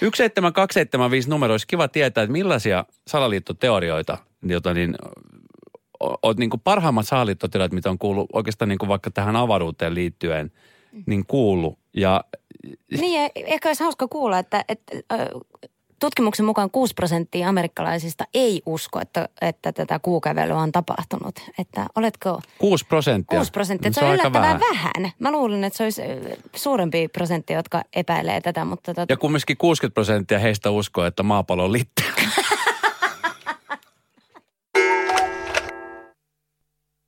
17275 0.00 1.30
numero 1.30 1.52
olisi 1.52 1.66
kiva 1.66 1.88
tietää, 1.88 2.24
että 2.24 2.32
millaisia 2.32 2.84
salaliittoteorioita, 3.06 4.18
jota 4.42 4.74
niin, 4.74 4.94
oot 6.22 6.38
niin 6.38 6.50
kuin 6.50 6.60
parhaimmat 6.64 7.06
salaliittoteoriat, 7.06 7.72
mitä 7.72 7.90
on 7.90 7.98
kuullut 7.98 8.26
oikeastaan 8.32 8.68
niin 8.68 8.78
kuin 8.78 8.88
vaikka 8.88 9.10
tähän 9.10 9.36
avaruuteen 9.36 9.94
liittyen, 9.94 10.52
niin 11.06 11.26
kuullut. 11.26 11.78
Ja, 11.96 12.24
niin, 13.00 13.30
ehkä 13.34 13.68
olisi 13.68 13.82
hauska 13.84 14.08
kuulla, 14.08 14.38
että, 14.38 14.64
että 14.68 14.96
tutkimuksen 16.00 16.46
mukaan 16.46 16.70
6 16.70 16.94
prosenttia 16.94 17.48
amerikkalaisista 17.48 18.24
ei 18.34 18.62
usko, 18.66 19.00
että, 19.00 19.28
että 19.40 19.72
tätä 19.72 19.98
kuukävelyä 19.98 20.58
on 20.58 20.72
tapahtunut. 20.72 21.34
Että 21.58 21.86
oletko... 21.96 22.40
6 22.58 22.86
prosenttia? 22.86 23.38
6 23.38 23.52
prosenttia, 23.52 23.92
se, 23.92 24.00
se 24.00 24.06
on 24.06 24.12
yllättävän 24.14 24.42
vähän. 24.42 24.60
vähän. 24.60 25.12
Mä 25.18 25.32
luulin, 25.32 25.64
että 25.64 25.76
se 25.76 25.84
olisi 25.84 26.02
suurempi 26.56 27.08
prosentti, 27.08 27.52
jotka 27.52 27.82
epäilee 27.96 28.40
tätä, 28.40 28.64
mutta... 28.64 28.94
Tot... 28.94 29.10
Ja 29.10 29.16
kumminkin 29.16 29.56
60 29.56 29.94
prosenttia 29.94 30.38
heistä 30.38 30.70
uskoo, 30.70 31.04
että 31.04 31.22
maapallo 31.22 31.64
on 31.64 31.72
litteä. 31.72 32.04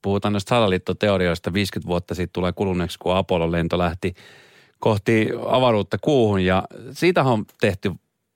Puhutaan 0.01 0.33
näistä 0.33 0.49
salaliittoteorioista. 0.49 1.53
50 1.53 1.87
vuotta 1.87 2.15
sitten 2.15 2.33
tulee 2.33 2.51
kuluneeksi, 2.51 2.99
kun 2.99 3.15
Apollo-lento 3.15 3.77
lähti 3.77 4.13
kohti 4.79 5.29
avaruutta 5.47 5.97
kuuhun. 6.01 6.45
Ja 6.45 6.63
siitä 6.91 7.23
on 7.23 7.45
tehty 7.61 7.91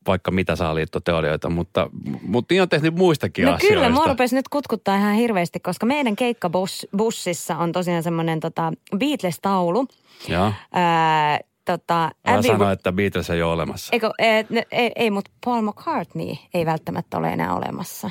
vaikka 0.07 0.31
mitä 0.31 0.55
salaliittoteorioita, 0.55 1.49
mutta, 1.49 1.89
mutta 2.21 2.53
niin 2.53 2.61
on 2.61 2.69
tehnyt 2.69 2.95
muistakin 2.95 3.45
no 3.45 3.53
asioista. 3.53 3.75
kyllä, 3.75 3.89
mua 3.89 4.05
rupesi 4.05 4.35
nyt 4.35 4.49
kutkuttaa 4.49 4.95
ihan 4.95 5.13
hirveästi, 5.13 5.59
koska 5.59 5.85
meidän 5.85 6.15
keikkabussissa 6.15 7.57
on 7.57 7.71
tosiaan 7.71 8.03
semmoinen 8.03 8.39
tota 8.39 8.73
Beatles-taulu. 8.97 9.87
Joo. 10.27 10.53
Ää, 10.71 11.39
tota, 11.65 12.11
Älä 12.25 12.41
sano, 12.41 12.71
että 12.71 12.91
Beatles 12.91 13.29
ei 13.29 13.41
ole 13.41 13.53
olemassa. 13.53 13.89
Eikö, 13.93 14.11
ei, 14.19 14.45
ei, 14.71 14.91
ei, 14.95 15.11
mutta 15.11 15.31
Paul 15.45 15.61
McCartney 15.61 16.35
ei 16.53 16.65
välttämättä 16.65 17.17
ole 17.17 17.29
enää 17.29 17.55
olemassa. 17.55 18.09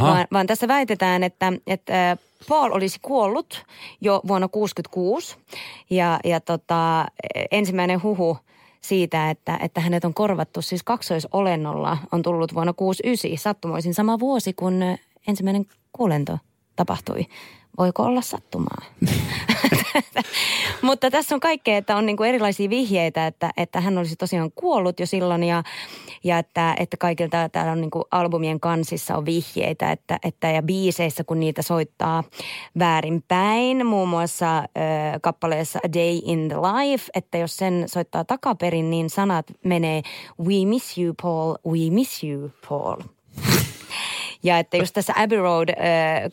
Vaan, 0.00 0.26
vaan 0.32 0.46
tässä 0.46 0.68
väitetään, 0.68 1.22
että, 1.22 1.52
että 1.66 2.16
Paul 2.48 2.72
olisi 2.72 2.98
kuollut 3.02 3.64
jo 4.00 4.20
vuonna 4.28 4.48
1966 4.48 5.36
ja, 5.90 6.20
ja 6.24 6.40
tota, 6.40 7.06
ensimmäinen 7.50 8.02
huhu 8.02 8.38
siitä, 8.80 9.30
että, 9.30 9.58
että 9.62 9.80
hänet 9.80 10.04
on 10.04 10.14
korvattu. 10.14 10.62
Siis 10.62 10.82
kaksoisolennolla 10.82 11.98
on 12.12 12.22
tullut 12.22 12.54
vuonna 12.54 12.72
69 12.72 13.38
sattumoisin 13.38 13.94
sama 13.94 14.18
vuosi, 14.18 14.52
kun 14.52 14.80
ensimmäinen 15.28 15.66
kuolento 15.92 16.38
tapahtui 16.76 17.26
voiko 17.78 18.02
olla 18.02 18.20
sattumaa? 18.20 18.82
Mutta 20.82 21.10
tässä 21.10 21.34
on 21.34 21.40
kaikkea, 21.40 21.76
että 21.76 21.96
on 21.96 22.06
niinku 22.06 22.22
erilaisia 22.22 22.70
vihjeitä, 22.70 23.26
että, 23.26 23.50
että 23.56 23.80
hän 23.80 23.98
olisi 23.98 24.16
tosiaan 24.16 24.50
kuollut 24.54 25.00
jo 25.00 25.06
silloin 25.06 25.44
ja, 25.44 25.62
ja 26.24 26.38
että, 26.38 26.74
että 26.78 26.96
kaikilta 26.96 27.48
täällä 27.48 27.72
on 27.72 27.80
niinku 27.80 28.04
albumien 28.10 28.60
kansissa 28.60 29.16
on 29.16 29.24
vihjeitä 29.24 29.92
että, 29.92 30.18
että 30.24 30.50
ja 30.50 30.62
biiseissä, 30.62 31.24
kun 31.24 31.40
niitä 31.40 31.62
soittaa 31.62 32.24
väärinpäin, 32.78 33.86
muun 33.86 34.08
muassa 34.08 34.58
äh, 34.58 34.64
kappaleessa 35.22 35.78
A 35.84 35.92
Day 35.92 36.20
in 36.24 36.48
the 36.48 36.56
Life, 36.56 37.10
että 37.14 37.38
jos 37.38 37.56
sen 37.56 37.84
soittaa 37.86 38.24
takaperin, 38.24 38.90
niin 38.90 39.10
sanat 39.10 39.46
menee 39.64 40.02
We 40.40 40.64
miss 40.64 40.98
you 40.98 41.14
Paul, 41.22 41.54
we 41.66 41.90
miss 41.90 42.24
you 42.24 42.50
Paul. 42.68 42.96
Ja 44.42 44.58
että 44.58 44.76
just 44.76 44.94
tässä 44.94 45.12
Abbey 45.16 45.38
Road 45.38 45.68
äh, 45.68 45.76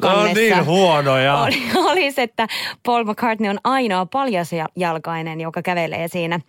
kannessa... 0.02 0.28
No 0.28 0.34
niin 0.34 0.66
huonoja. 0.66 1.42
Oli, 1.42 1.64
olisi, 1.92 2.22
että 2.22 2.48
Paul 2.86 3.04
McCartney 3.04 3.50
on 3.50 3.60
ainoa 3.64 4.06
paljasjalkainen, 4.06 5.42
joka 5.42 5.62
kävelee 5.62 6.08
siinä 6.08 6.40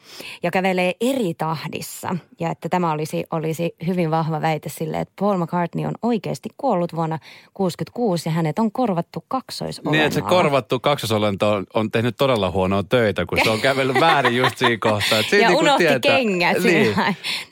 ja 0.43 0.51
kävelee 0.51 0.93
eri 1.01 1.35
tahdissa. 1.35 2.17
Ja 2.41 2.51
että 2.51 2.69
tämä 2.69 2.93
olisi, 2.93 3.25
olisi 3.31 3.75
hyvin 3.87 4.11
vahva 4.11 4.43
väite 4.43 4.69
sille, 4.69 5.01
että 5.01 5.15
Paul 5.21 5.37
McCartney 5.37 5.87
on 5.87 5.95
oikeasti 6.03 6.49
kuollut 6.57 6.97
vuonna 6.97 7.19
66 7.55 8.29
ja 8.29 8.33
hänet 8.33 8.59
on 8.59 8.73
korvattu 8.73 9.25
kaksoisolennolla. 9.29 9.97
Niin, 9.97 10.05
että 10.05 10.15
se 10.15 10.23
korvattu 10.23 10.81
kaksoisolento 10.81 11.51
on, 11.51 11.67
on 11.75 11.91
tehnyt 11.91 12.17
todella 12.17 12.51
huonoa 12.51 12.83
töitä, 12.83 13.27
kun 13.27 13.39
se 13.45 13.51
on 13.51 13.61
kävellyt 13.61 14.01
väärin 14.01 14.37
just 14.37 14.59
siinä 14.59 14.77
kohtaa. 14.81 15.19
Että 15.19 15.37
ja 15.37 15.49
niin 15.49 15.59
unohti 15.59 15.85
tietää, 15.85 16.17
kengät 16.17 16.63
niin. 16.63 16.97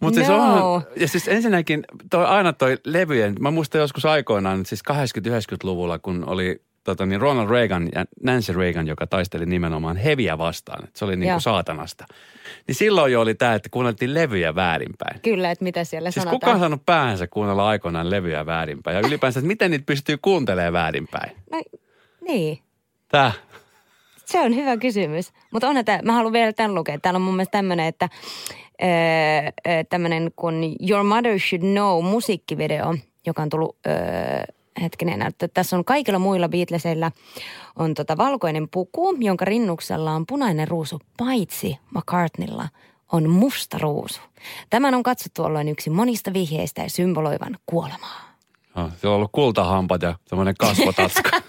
Mutta 0.00 0.20
no. 0.20 0.26
siis 0.26 0.38
on, 0.38 0.82
ja 0.96 1.08
siis 1.08 1.28
ensinnäkin 1.28 1.84
toi, 2.10 2.24
aina 2.24 2.52
toi 2.52 2.78
levyjen, 2.84 3.34
mä 3.40 3.50
muistan 3.50 3.80
joskus 3.80 3.95
joskus 3.96 4.10
aikoinaan, 4.10 4.66
siis 4.66 4.82
80-90-luvulla, 4.92 5.98
kun 5.98 6.24
oli 6.28 6.62
tota, 6.84 7.06
niin 7.06 7.20
Ronald 7.20 7.50
Reagan 7.50 7.88
ja 7.94 8.04
Nancy 8.22 8.52
Reagan, 8.52 8.86
joka 8.86 9.06
taisteli 9.06 9.46
nimenomaan 9.46 9.96
heviä 9.96 10.38
vastaan. 10.38 10.84
Että 10.84 10.98
se 10.98 11.04
oli 11.04 11.16
niin 11.16 11.32
kuin 11.32 11.40
saatanasta. 11.40 12.06
Niin 12.66 12.74
silloin 12.74 13.12
jo 13.12 13.20
oli 13.20 13.34
tämä, 13.34 13.54
että 13.54 13.68
kuunneltiin 13.68 14.14
levyjä 14.14 14.54
väärinpäin. 14.54 15.20
Kyllä, 15.20 15.50
että 15.50 15.64
mitä 15.64 15.84
siellä 15.84 16.10
siis 16.10 16.22
sanotaan. 16.22 16.40
kuka 16.40 16.50
on 16.50 16.58
saanut 16.58 16.86
päänsä 16.86 17.26
kuunnella 17.26 17.68
aikoinaan 17.68 18.10
levyjä 18.10 18.46
väärinpäin? 18.46 18.96
Ja 18.96 19.08
ylipäänsä, 19.08 19.40
että 19.40 19.48
miten 19.48 19.70
niitä 19.70 19.86
pystyy 19.86 20.16
kuuntelemaan 20.22 20.72
väärinpäin? 20.72 21.36
No, 21.52 21.62
niin. 22.20 22.58
Tää. 23.08 23.32
Se 24.24 24.40
on 24.40 24.56
hyvä 24.56 24.76
kysymys. 24.76 25.32
Mutta 25.50 25.68
on, 25.68 25.76
että 25.76 26.00
mä 26.04 26.12
haluan 26.12 26.32
vielä 26.32 26.52
tämän 26.52 26.74
lukea. 26.74 26.98
Täällä 26.98 27.18
on 27.18 27.22
mun 27.22 27.34
mielestä 27.34 27.58
tämmöinen, 27.58 27.86
että 27.86 28.08
öö, 28.82 29.84
tämmöinen 29.88 30.30
kuin 30.36 30.76
Your 30.90 31.04
Mother 31.04 31.38
Should 31.38 31.62
Know 31.62 32.04
musiikkivideo– 32.04 32.94
joka 33.26 33.42
on 33.42 33.48
tullut 33.48 33.76
öö, 33.86 33.94
hetkinen, 34.80 35.22
että 35.22 35.48
tässä 35.48 35.76
on 35.76 35.84
kaikilla 35.84 36.18
muilla 36.18 36.48
Beatlesilla 36.48 37.12
on 37.76 37.94
tota 37.94 38.16
valkoinen 38.16 38.68
puku, 38.68 39.16
jonka 39.20 39.44
rinnuksella 39.44 40.12
on 40.12 40.26
punainen 40.26 40.68
ruusu, 40.68 41.00
paitsi 41.16 41.78
McCartneylla 41.94 42.68
on 43.12 43.30
musta 43.30 43.78
ruusu. 43.78 44.20
Tämän 44.70 44.94
on 44.94 45.02
katsottu 45.02 45.44
olleen 45.44 45.68
yksi 45.68 45.90
monista 45.90 46.32
vihjeistä 46.32 46.82
ja 46.82 46.90
symboloivan 46.90 47.56
kuolemaa. 47.66 48.20
No, 48.74 48.90
se 49.00 49.08
on 49.08 49.14
ollut 49.14 49.32
kultahampat 49.32 50.02
ja 50.02 50.14
semmoinen 50.26 50.54
kasvotatska. 50.58 51.30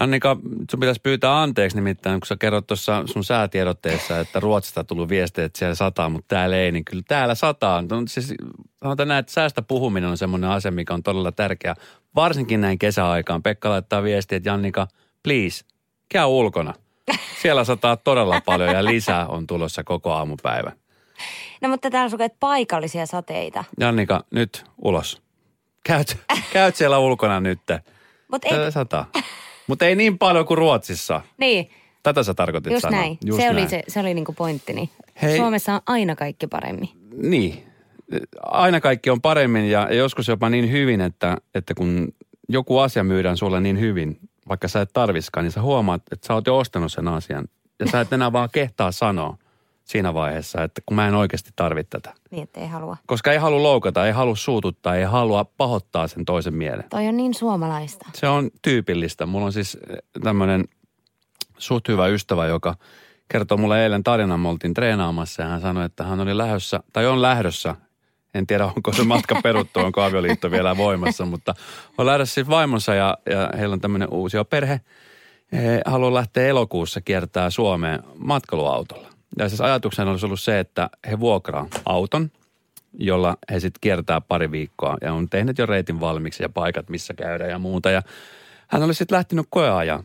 Annika, 0.00 0.36
sun 0.70 0.80
pitäisi 0.80 1.00
pyytää 1.00 1.42
anteeksi 1.42 1.76
nimittäin, 1.76 2.20
kun 2.20 2.26
sä 2.26 2.36
kerrot 2.36 2.66
tuossa 2.66 3.02
sun 3.06 3.24
säätiedotteessa, 3.24 4.20
että 4.20 4.40
Ruotsista 4.40 4.84
tullut 4.84 5.08
viestejä, 5.08 5.46
että 5.46 5.58
siellä 5.58 5.74
sataa, 5.74 6.08
mutta 6.08 6.34
täällä 6.34 6.56
ei, 6.56 6.72
niin 6.72 6.84
kyllä 6.84 7.02
täällä 7.08 7.34
sataa. 7.34 7.82
No, 7.82 8.02
siis, 8.08 8.34
sanotaan 8.82 9.08
näin, 9.08 9.20
että 9.20 9.32
säästä 9.32 9.62
puhuminen 9.62 10.10
on 10.10 10.18
semmoinen 10.18 10.50
asia, 10.50 10.70
mikä 10.70 10.94
on 10.94 11.02
todella 11.02 11.32
tärkeä, 11.32 11.74
varsinkin 12.14 12.60
näin 12.60 12.78
kesäaikaan. 12.78 13.42
Pekka 13.42 13.70
laittaa 13.70 14.02
viestiä, 14.02 14.36
että 14.36 14.48
Jannika, 14.48 14.88
please, 15.22 15.64
käy 16.08 16.26
ulkona. 16.26 16.74
Siellä 17.42 17.64
sataa 17.64 17.96
todella 17.96 18.40
paljon 18.40 18.74
ja 18.74 18.84
lisää 18.84 19.26
on 19.26 19.46
tulossa 19.46 19.84
koko 19.84 20.12
aamupäivä. 20.12 20.72
No 21.60 21.68
mutta 21.68 21.90
täällä 21.90 22.16
on 22.20 22.30
paikallisia 22.40 23.06
sateita. 23.06 23.64
Jannika, 23.80 24.24
nyt 24.30 24.64
ulos. 24.84 25.22
Käyt, 25.84 26.18
käyt 26.52 26.76
siellä 26.76 26.98
ulkona 26.98 27.40
nyt. 27.40 27.60
Mutta 28.28 28.48
ei... 28.48 28.72
Sataa. 28.72 29.06
Mutta 29.66 29.84
ei 29.84 29.96
niin 29.96 30.18
paljon 30.18 30.46
kuin 30.46 30.58
Ruotsissa. 30.58 31.20
Niin. 31.38 31.70
Tätä 32.02 32.22
sä 32.22 32.34
tarkoitit 32.34 32.72
Just 32.72 32.82
sanoa. 32.82 33.00
näin. 33.00 33.18
Just 33.24 33.40
se, 33.40 33.44
näin. 33.44 33.56
Oli 33.56 33.68
se, 33.68 33.82
se 33.88 34.00
oli 34.00 34.14
niinku 34.14 34.32
pointtini. 34.32 34.90
Hei. 35.22 35.36
Suomessa 35.36 35.74
on 35.74 35.80
aina 35.86 36.16
kaikki 36.16 36.46
paremmin. 36.46 36.88
Niin. 37.16 37.66
Aina 38.42 38.80
kaikki 38.80 39.10
on 39.10 39.20
paremmin 39.20 39.70
ja 39.70 39.94
joskus 39.94 40.28
jopa 40.28 40.48
niin 40.48 40.70
hyvin, 40.70 41.00
että, 41.00 41.36
että 41.54 41.74
kun 41.74 42.14
joku 42.48 42.78
asia 42.78 43.04
myydään 43.04 43.36
sulle 43.36 43.60
niin 43.60 43.80
hyvin, 43.80 44.18
vaikka 44.48 44.68
sä 44.68 44.80
et 44.80 44.90
tarviskaan, 44.92 45.44
niin 45.44 45.52
sä 45.52 45.62
huomaat, 45.62 46.02
että 46.12 46.26
sä 46.26 46.34
oot 46.34 46.46
jo 46.46 46.58
ostanut 46.58 46.92
sen 46.92 47.08
asian. 47.08 47.48
Ja 47.80 47.86
sä 47.86 48.00
et 48.00 48.12
enää 48.12 48.32
vaan 48.32 48.48
kehtaa 48.52 48.92
sanoa 48.92 49.36
siinä 49.84 50.14
vaiheessa, 50.14 50.62
että 50.62 50.82
kun 50.86 50.96
mä 50.96 51.08
en 51.08 51.14
oikeasti 51.14 51.50
tarvitse 51.56 51.90
tätä. 51.90 52.14
Niin, 52.32 52.42
että 52.42 52.60
ei 52.60 52.68
halua. 52.68 52.96
Koska 53.06 53.32
ei 53.32 53.38
halua 53.38 53.62
loukata, 53.62 54.06
ei 54.06 54.12
halua 54.12 54.36
suututtaa, 54.36 54.96
ei 54.96 55.04
halua 55.04 55.44
pahoittaa 55.44 56.08
sen 56.08 56.24
toisen 56.24 56.54
mielen. 56.54 56.84
Toi 56.90 57.08
on 57.08 57.16
niin 57.16 57.34
suomalaista. 57.34 58.08
Se 58.14 58.28
on 58.28 58.50
tyypillistä. 58.62 59.26
Mulla 59.26 59.46
on 59.46 59.52
siis 59.52 59.78
eh, 59.90 59.96
tämmöinen 60.22 60.64
suht 61.58 61.88
hyvä 61.88 62.06
ystävä, 62.06 62.46
joka 62.46 62.76
kertoi 63.28 63.58
mulle 63.58 63.82
eilen 63.82 64.02
tarinan. 64.02 64.40
Me 64.40 64.48
oltiin 64.48 64.74
treenaamassa 64.74 65.42
ja 65.42 65.48
hän 65.48 65.60
sanoi, 65.60 65.84
että 65.84 66.04
hän 66.04 66.20
oli 66.20 66.38
lähdössä, 66.38 66.80
tai 66.92 67.06
on 67.06 67.22
lähdössä. 67.22 67.76
En 68.34 68.46
tiedä, 68.46 68.64
onko 68.64 68.92
se 68.92 69.04
matka 69.04 69.40
peruttu, 69.42 69.80
onko 69.80 70.02
avioliitto 70.02 70.50
vielä 70.50 70.76
voimassa, 70.76 71.24
mutta 71.24 71.54
on 71.98 72.06
lähdössä 72.06 72.34
siis 72.34 72.48
vaimonsa 72.48 72.94
ja, 72.94 73.18
ja 73.30 73.50
heillä 73.58 73.72
on 73.72 73.80
tämmöinen 73.80 74.08
uusi 74.10 74.36
perhe. 74.50 74.80
He 75.52 75.82
haluaa 75.86 76.14
lähteä 76.14 76.46
elokuussa 76.46 77.00
kiertää 77.00 77.50
Suomeen 77.50 78.02
matkailuautolla. 78.18 79.11
Ja 79.38 79.48
siis 79.48 79.60
ajatuksena 79.60 80.10
olisi 80.10 80.26
ollut 80.26 80.40
se, 80.40 80.60
että 80.60 80.90
he 81.10 81.20
vuokraa 81.20 81.68
auton, 81.84 82.30
jolla 82.98 83.36
he 83.50 83.60
sitten 83.60 83.78
kiertää 83.80 84.20
pari 84.20 84.50
viikkoa 84.50 84.96
ja 85.00 85.12
on 85.12 85.28
tehnyt 85.28 85.58
jo 85.58 85.66
reitin 85.66 86.00
valmiiksi 86.00 86.42
ja 86.42 86.48
paikat, 86.48 86.88
missä 86.88 87.14
käydä 87.14 87.46
ja 87.46 87.58
muuta. 87.58 87.90
Ja 87.90 88.02
hän 88.68 88.82
oli 88.82 88.94
sitten 88.94 89.16
lähtenyt 89.16 89.46
koeajaan, 89.50 90.04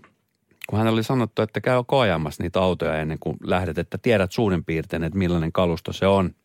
kun 0.70 0.80
hän 0.80 0.88
oli 0.88 1.04
sanottu, 1.04 1.42
että 1.42 1.62
käy 1.62 1.84
koeajamassa 1.88 2.44
niitä 2.44 2.62
autoja 2.62 3.00
ennen 3.00 3.20
kuin 3.20 3.38
lähdet, 3.44 3.78
että 3.78 3.98
tiedät 3.98 4.32
suurin 4.32 4.66
piirtein, 4.66 5.04
että 5.04 5.18
millainen 5.18 5.52
kalusto 5.52 5.94
se 5.94 6.08
on. 6.08 6.36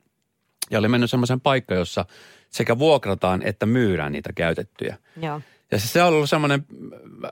Ja 0.71 0.79
oli 0.79 0.89
mennyt 0.89 1.11
semmoisen 1.11 1.41
paikka, 1.41 1.75
jossa 1.75 2.05
sekä 2.51 2.79
vuokrataan 2.79 3.43
että 3.45 3.67
myydään 3.67 4.13
niitä 4.13 4.33
käytettyjä. 4.33 4.97
Joo. 5.23 5.41
Ja 5.73 5.79
siis 5.79 5.93
se 5.93 6.03
on 6.03 6.09
ollut 6.09 6.31
semmoinen 6.31 6.65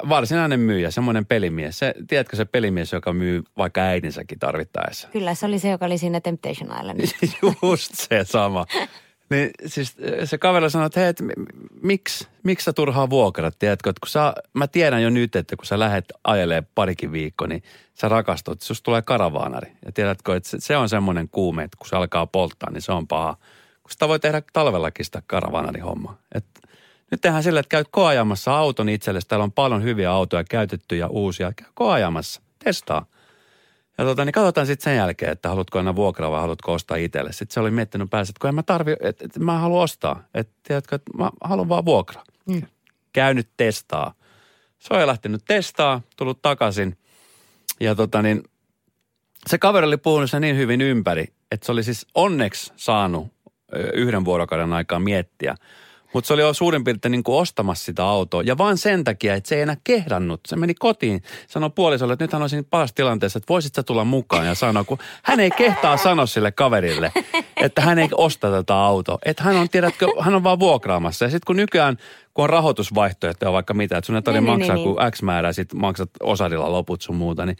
varsinainen 0.09 0.61
myyjä, 0.61 0.91
semmoinen 0.91 1.27
pelimies. 1.27 1.79
Se, 1.79 1.95
tiedätkö 2.09 2.37
se 2.37 2.45
pelimies, 2.45 2.93
joka 2.93 3.13
myy 3.13 3.43
vaikka 3.57 3.81
äidinsäkin 3.81 4.39
tarvittaessa? 4.39 5.09
Kyllä, 5.09 5.35
se 5.35 5.47
oli 5.47 5.59
se, 5.59 5.71
joka 5.71 5.87
oli 5.87 5.99
siinä 5.99 6.21
Temptation 6.21 6.79
Islandissa. 6.81 7.17
Just 7.63 7.95
se 7.95 8.25
sama. 8.25 8.67
Niin 9.31 9.51
siis 9.67 9.97
se 10.25 10.39
kaveri 10.39 10.71
sanoi, 10.71 10.87
että 10.87 11.01
hei, 11.01 11.09
et, 11.09 11.23
miksi, 11.83 12.29
miksi 12.43 12.65
sä 12.65 12.73
turhaa 12.73 13.11
vuokrat, 13.11 13.59
tiedätkö? 13.59 13.91
Että 13.91 14.01
kun 14.01 14.09
sä, 14.09 14.35
mä 14.55 14.67
tiedän 14.67 15.03
jo 15.03 15.11
nyt, 15.11 15.37
että 15.37 15.57
kun 15.57 15.67
sä 15.67 15.79
lähdet 15.79 16.05
ajelee 16.25 16.63
parikin 16.75 17.13
viikko, 17.13 17.47
niin 17.47 17.63
sä 17.95 18.09
rakastut, 18.09 18.53
että 18.53 18.65
susta 18.65 18.85
tulee 18.85 19.03
karavaanari. 19.03 19.73
Ja 19.87 19.93
tiedätkö, 19.93 20.37
että 20.37 20.49
se, 20.49 20.61
se 20.61 20.77
on 20.77 20.89
semmoinen 20.89 21.29
kuume, 21.29 21.65
että 21.65 21.77
kun 21.79 21.89
se 21.89 21.97
alkaa 21.97 22.27
polttaa, 22.27 22.71
niin 22.71 22.83
se 22.83 22.93
on 22.93 23.09
paha. 23.09 23.37
Kun 23.83 23.91
sitä 23.91 24.09
voi 24.09 24.21
tehdä 24.21 24.43
talvellakin 24.53 25.05
sitä 25.05 25.23
karavaanari 25.27 25.81
homma. 25.81 26.19
Et 26.35 26.47
nyt 27.11 27.21
tehdään 27.21 27.43
sille, 27.43 27.61
että 27.61 27.69
käyt 27.69 27.89
koajamassa 27.91 28.57
auton 28.57 28.89
itsellesi. 28.89 29.29
Täällä 29.29 29.45
on 29.45 29.53
paljon 29.53 29.83
hyviä 29.83 30.11
autoja, 30.13 30.45
käytettyjä, 30.45 31.07
uusia. 31.07 31.53
Käy 31.57 31.69
koajamassa, 31.75 32.43
testaa. 32.65 33.07
Ja 33.99 34.05
tota, 34.05 34.25
niin 34.25 34.33
katsotaan 34.33 34.67
sitten 34.67 34.85
sen 34.85 34.97
jälkeen, 34.97 35.33
että 35.33 35.49
haluatko 35.49 35.79
aina 35.79 35.97
vuokraa 35.97 36.31
vai 36.31 36.41
haluatko 36.41 36.73
ostaa 36.73 36.97
itselle. 36.97 37.33
Sitten 37.33 37.55
se 37.55 37.61
oli 37.61 37.71
miettinyt 37.71 38.11
päässä, 38.11 38.31
että 38.31 38.41
kun 38.41 38.49
en 38.49 38.55
mä 38.55 38.63
tarvi, 38.63 38.93
että, 39.01 39.25
että 39.25 39.41
mä 39.41 39.59
haluan 39.59 39.83
ostaa. 39.83 40.23
Että 40.35 40.53
tiedätkö, 40.63 40.97
että 40.97 41.11
mä 41.19 41.31
haluan 41.45 41.69
vaan 41.69 41.85
vuokraa. 41.85 42.25
Mm. 42.47 42.63
Käy 43.13 43.35
nyt 43.35 43.49
testaa. 43.57 44.15
Se 44.79 44.95
on 44.95 45.07
lähtenyt 45.07 45.43
testaa, 45.47 46.01
tullut 46.17 46.43
takaisin. 46.43 46.99
Ja 47.81 47.95
tota 47.95 48.23
niin, 48.23 48.43
se 49.47 49.59
kaveri 49.59 49.87
oli 49.87 49.97
puhunut 49.97 50.31
sen 50.31 50.43
niin 50.43 50.57
hyvin 50.57 50.81
ympäri, 50.81 51.25
että 51.53 51.67
se 51.67 51.73
oli 51.73 51.83
siis 51.83 52.07
onneksi 52.15 52.73
saanut 52.77 53.33
yhden 53.95 54.25
vuorokauden 54.25 54.73
aikaa 54.73 54.99
miettiä– 54.99 55.55
mutta 56.13 56.29
se 56.29 56.35
oli 56.35 56.43
jo 56.43 56.53
suurin 56.53 56.85
piirtein 56.85 57.13
niin 57.13 57.23
kuin 57.23 57.39
ostamassa 57.39 57.85
sitä 57.85 58.05
autoa. 58.05 58.43
Ja 58.43 58.59
vain 58.59 58.77
sen 58.79 59.05
takia, 59.05 59.35
että 59.35 59.49
se 59.49 59.55
ei 59.55 59.63
enää 59.63 59.77
kehdannut. 59.85 60.41
Se 60.47 60.57
meni 60.57 60.75
kotiin, 60.75 61.23
sanoi 61.49 61.71
puolisolle, 61.71 62.13
että 62.13 62.25
nyt 62.25 62.33
hän 62.33 62.43
on 62.43 62.49
siinä 62.51 62.65
tilanteessa, 62.95 63.37
että 63.37 63.49
voisit 63.49 63.75
sä 63.75 63.83
tulla 63.83 64.05
mukaan. 64.05 64.47
Ja 64.47 64.55
sanoa, 64.55 64.85
kun 64.85 64.99
hän 65.23 65.41
ei 65.41 65.51
kehtaa 65.51 65.97
sanoa 65.97 66.27
sille 66.27 66.53
kaverille, 66.53 67.13
että 67.57 67.81
hän 67.81 67.99
ei 67.99 68.09
osta 68.13 68.51
tätä 68.51 68.77
autoa. 68.77 69.19
Että 69.25 69.43
hän 69.43 69.57
on, 69.57 69.69
tiedätkö, 69.69 70.07
hän 70.21 70.35
on 70.35 70.45
vaan 70.45 70.61
vuokraamassa. 70.61 71.25
Ja 71.25 71.31
sitten 71.31 71.47
kun 71.47 71.57
nykyään, 71.57 71.97
kun 72.35 72.43
on 72.43 72.51
rahoitusvaihtoehtoja 72.51 73.53
vaikka 73.53 73.75
mitä, 73.75 73.99
että 73.99 74.07
sun 74.07 74.17
ei 74.17 74.23
tarvitse 74.23 74.41
niin, 74.41 74.59
niin, 74.59 74.59
maksaa 74.59 74.77
niin, 74.77 74.97
kuin 74.97 75.13
X 75.13 75.23
määrää, 75.23 75.53
sitten 75.53 75.81
maksat 75.81 76.11
osadilla 76.23 76.73
loput 76.73 77.03
sun 77.03 77.17
muuta, 77.17 77.47
niin 77.47 77.57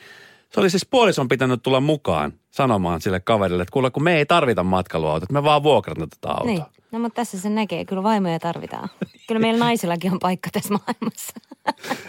se 0.53 0.61
oli 0.61 0.71
siis 0.71 0.87
puolison 0.87 1.29
pitänyt 1.29 1.63
tulla 1.63 1.81
mukaan 1.81 2.33
sanomaan 2.51 3.01
sille 3.01 3.21
kaverille, 3.21 3.63
että 3.63 3.73
kuule, 3.73 3.91
kun 3.91 4.03
me 4.03 4.17
ei 4.17 4.27
tarvita 4.27 4.63
matkailuautot, 4.63 5.33
me 5.33 5.43
vaan 5.43 5.63
vuokrataan 5.63 6.09
tätä 6.09 6.29
autoa. 6.29 6.47
Niin. 6.47 6.80
No 6.93 6.99
mutta 6.99 7.17
tässä 7.17 7.41
se 7.41 7.51
näkee, 7.51 7.85
kyllä 7.85 8.03
vaimoja 8.03 8.39
tarvitaan. 8.39 8.89
Kyllä 9.29 9.41
meillä 9.41 9.65
naisillakin 9.65 10.13
on 10.13 10.19
paikka 10.19 10.51
tässä 10.53 10.75
maailmassa. 10.75 11.33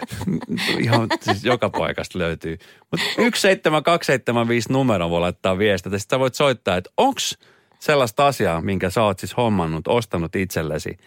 Ihan 0.84 1.08
siis 1.20 1.44
joka 1.44 1.70
paikasta 1.70 2.18
löytyy. 2.18 2.58
Mutta 2.90 3.06
17275 3.06 4.72
numero 4.72 5.10
voi 5.10 5.20
laittaa 5.20 5.58
viestiä. 5.58 5.98
Sitten 5.98 6.20
voit 6.20 6.34
soittaa, 6.34 6.76
että 6.76 6.90
onks 6.96 7.38
sellaista 7.78 8.26
asiaa, 8.26 8.60
minkä 8.60 8.90
sä 8.90 9.02
oot 9.02 9.18
siis 9.18 9.36
hommannut, 9.36 9.88
ostanut 9.88 10.36
itsellesi. 10.36 10.98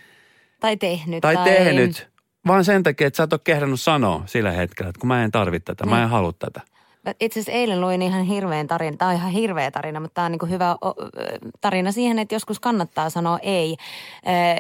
Tai 0.60 0.78
tehnyt. 0.78 1.22
Tai, 1.22 1.36
tai... 1.36 1.46
tehnyt. 1.46 2.08
Vaan 2.48 2.66
sen 2.66 2.84
takia, 2.84 3.08
että 3.08 3.18
sä 3.18 3.24
et 3.24 3.34
ole 3.34 3.42
kehdannut 3.44 3.80
sanoa 3.80 4.24
sillä 4.26 4.52
hetkellä, 4.52 4.90
että 4.90 5.00
kun 5.00 5.08
mä 5.08 5.24
en 5.24 5.32
tarvitse 5.32 5.66
tätä, 5.66 5.86
mä 5.86 6.04
en 6.04 6.10
halua 6.10 6.34
tätä. 6.34 6.62
Itse 7.20 7.40
asiassa 7.40 7.52
eilen 7.52 7.82
luin 7.82 8.02
ihan 8.02 8.24
hirveän 8.24 8.68
tarina, 8.68 8.98
tämä 8.98 9.12
on 9.12 9.18
ihan 9.18 9.32
hirveä 9.32 9.72
tarina, 9.72 10.00
mutta 10.00 10.14
tämä 10.14 10.26
on 10.26 10.32
niin 10.32 10.50
hyvä 10.50 10.76
tarina 11.62 11.92
siihen, 11.92 12.20
että 12.20 12.36
joskus 12.36 12.60
kannattaa 12.60 13.10
sanoa 13.10 13.40
ei. 13.42 13.78
Äh, 14.28 14.58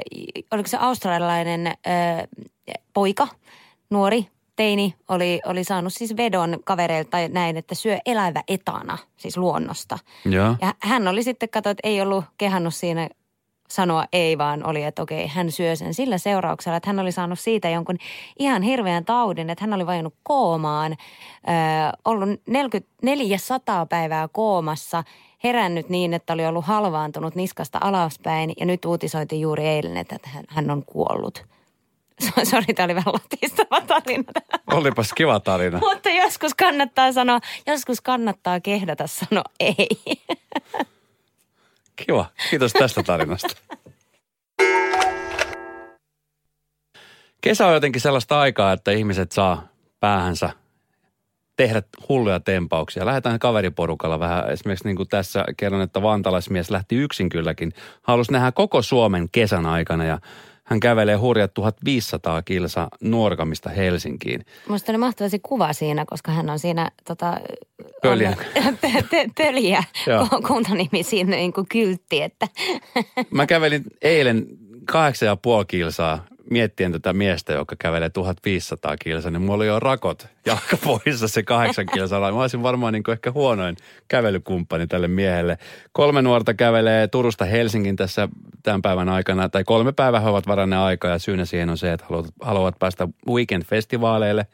oliko 0.51 0.67
se 0.67 0.77
australialainen 0.77 1.73
poika, 2.93 3.27
nuori, 3.89 4.27
teini, 4.55 4.95
oli, 5.07 5.41
oli 5.45 5.63
saanut 5.63 5.93
siis 5.93 6.17
vedon 6.17 6.57
kavereilta 6.63 7.09
tai 7.09 7.29
näin, 7.29 7.57
että 7.57 7.75
syö 7.75 7.97
elävä 8.05 8.43
etana, 8.47 8.97
siis 9.17 9.37
luonnosta. 9.37 9.99
Ja, 10.25 10.55
ja 10.61 10.73
hän 10.79 11.07
oli 11.07 11.23
sitten, 11.23 11.49
kato, 11.49 11.69
että 11.69 11.87
ei 11.87 12.01
ollut 12.01 12.25
kehannut 12.37 12.75
siinä 12.75 13.09
sanoa 13.69 14.05
ei, 14.13 14.37
vaan 14.37 14.65
oli, 14.65 14.83
että 14.83 15.01
okei, 15.01 15.27
hän 15.27 15.51
syö 15.51 15.75
sen 15.75 15.93
sillä 15.93 16.17
seurauksella, 16.17 16.77
että 16.77 16.89
hän 16.89 16.99
oli 16.99 17.11
saanut 17.11 17.39
siitä 17.39 17.69
jonkun 17.69 17.97
ihan 18.39 18.61
hirveän 18.61 19.05
taudin, 19.05 19.49
että 19.49 19.63
hän 19.63 19.73
oli 19.73 19.85
vajonnut 19.85 20.13
koomaan, 20.23 20.91
äh, 20.91 21.91
ollut 22.05 22.29
40, 22.47 22.91
400 23.01 23.85
päivää 23.85 24.27
koomassa, 24.27 25.03
herännyt 25.43 25.89
niin, 25.89 26.13
että 26.13 26.33
oli 26.33 26.45
ollut 26.45 26.65
halvaantunut 26.65 27.35
niskasta 27.35 27.77
alaspäin 27.81 28.53
ja 28.59 28.65
nyt 28.65 28.85
uutisoitiin 28.85 29.41
juuri 29.41 29.67
eilen, 29.67 29.97
että 29.97 30.17
hän 30.47 30.71
on 30.71 30.85
kuollut. 30.85 31.45
Sori, 32.49 32.73
tämä 32.73 32.85
oli 32.85 32.95
vähän 32.95 33.13
latistava 33.13 33.81
tarina. 33.81 34.23
Olipas 34.73 35.13
kiva 35.13 35.39
tarina. 35.39 35.79
Mutta 35.79 36.09
joskus 36.09 36.53
kannattaa 36.53 37.11
sanoa, 37.11 37.39
joskus 37.67 38.01
kannattaa 38.01 38.59
kehdata 38.59 39.07
sanoa 39.07 39.43
ei. 39.59 39.87
Kiva. 41.95 42.25
Kiitos 42.49 42.73
tästä 42.73 43.03
tarinasta. 43.03 43.55
Kesä 47.41 47.67
on 47.67 47.73
jotenkin 47.73 48.01
sellaista 48.01 48.39
aikaa, 48.39 48.73
että 48.73 48.91
ihmiset 48.91 49.31
saa 49.31 49.67
päähänsä 49.99 50.49
tehdä 51.55 51.81
hulluja 52.09 52.39
tempauksia. 52.39 53.05
Lähdetään 53.05 53.39
kaveriporukalla 53.39 54.19
vähän. 54.19 54.49
Esimerkiksi 54.49 54.85
niin 54.85 54.95
kuin 54.95 55.09
tässä 55.09 55.45
kerron, 55.57 55.81
että 55.81 56.01
vantalaismies 56.01 56.71
lähti 56.71 56.95
yksin 56.95 57.29
kylläkin. 57.29 57.73
Halusi 58.01 58.31
nähdä 58.31 58.51
koko 58.51 58.81
Suomen 58.81 59.27
kesän 59.31 59.65
aikana 59.65 60.05
ja 60.05 60.19
hän 60.65 60.79
kävelee 60.79 61.15
hurjat 61.15 61.53
1500 61.53 62.41
kilsa 62.41 62.87
Nuorkamista 63.01 63.69
Helsinkiin. 63.69 64.45
Minusta 64.67 64.91
oli 64.91 64.97
mahtava 64.97 65.29
se 65.29 65.39
kuva 65.39 65.73
siinä, 65.73 66.05
koska 66.05 66.31
hän 66.31 66.49
on 66.49 66.59
siinä 66.59 66.91
tota, 67.07 67.39
Pöliä. 68.01 68.37
On, 68.67 68.77
pöliä 69.37 69.83
kuntanimi 70.47 71.03
siinä 71.03 71.35
niin 71.35 71.53
kuin 71.53 71.67
kyltti. 71.71 72.21
Että. 72.21 72.47
Mä 73.31 73.45
kävelin 73.45 73.83
eilen 74.01 74.45
kahdeksan 74.85 75.27
ja 75.27 75.35
puoli 75.35 75.65
kilsaa 75.65 76.25
miettien 76.49 76.91
tätä 76.91 77.13
miestä, 77.13 77.53
joka 77.53 77.75
kävelee 77.79 78.09
1500 78.09 78.97
kilsa, 78.97 79.31
niin 79.31 79.41
mulla 79.41 79.55
oli 79.55 79.67
jo 79.67 79.79
rakot 79.79 80.27
jalkapohjissa 80.45 81.27
se 81.27 81.43
kahdeksan 81.43 81.85
kilsaa. 81.93 82.31
Mä 82.31 82.41
olisin 82.41 82.63
varmaan 82.63 82.93
niin 82.93 83.03
kuin 83.03 83.13
ehkä 83.13 83.31
huonoin 83.31 83.77
kävelykumppani 84.07 84.87
tälle 84.87 85.07
miehelle. 85.07 85.57
Kolme 85.91 86.21
nuorta 86.21 86.53
kävelee 86.53 87.07
Turusta 87.07 87.45
Helsingin 87.45 87.95
tässä 87.95 88.29
tämän 88.63 88.81
päivän 88.81 89.09
aikana, 89.09 89.49
tai 89.49 89.63
kolme 89.63 89.91
päivää 89.91 90.19
he 90.19 90.29
ovat 90.29 90.47
varanneet 90.47 90.81
aikaa, 90.81 91.11
ja 91.11 91.19
syynä 91.19 91.45
siihen 91.45 91.69
on 91.69 91.77
se, 91.77 91.93
että 91.93 92.05
haluavat, 92.09 92.33
haluavat 92.41 92.79
päästä 92.79 93.07
weekend-festivaaleille. 93.27 94.45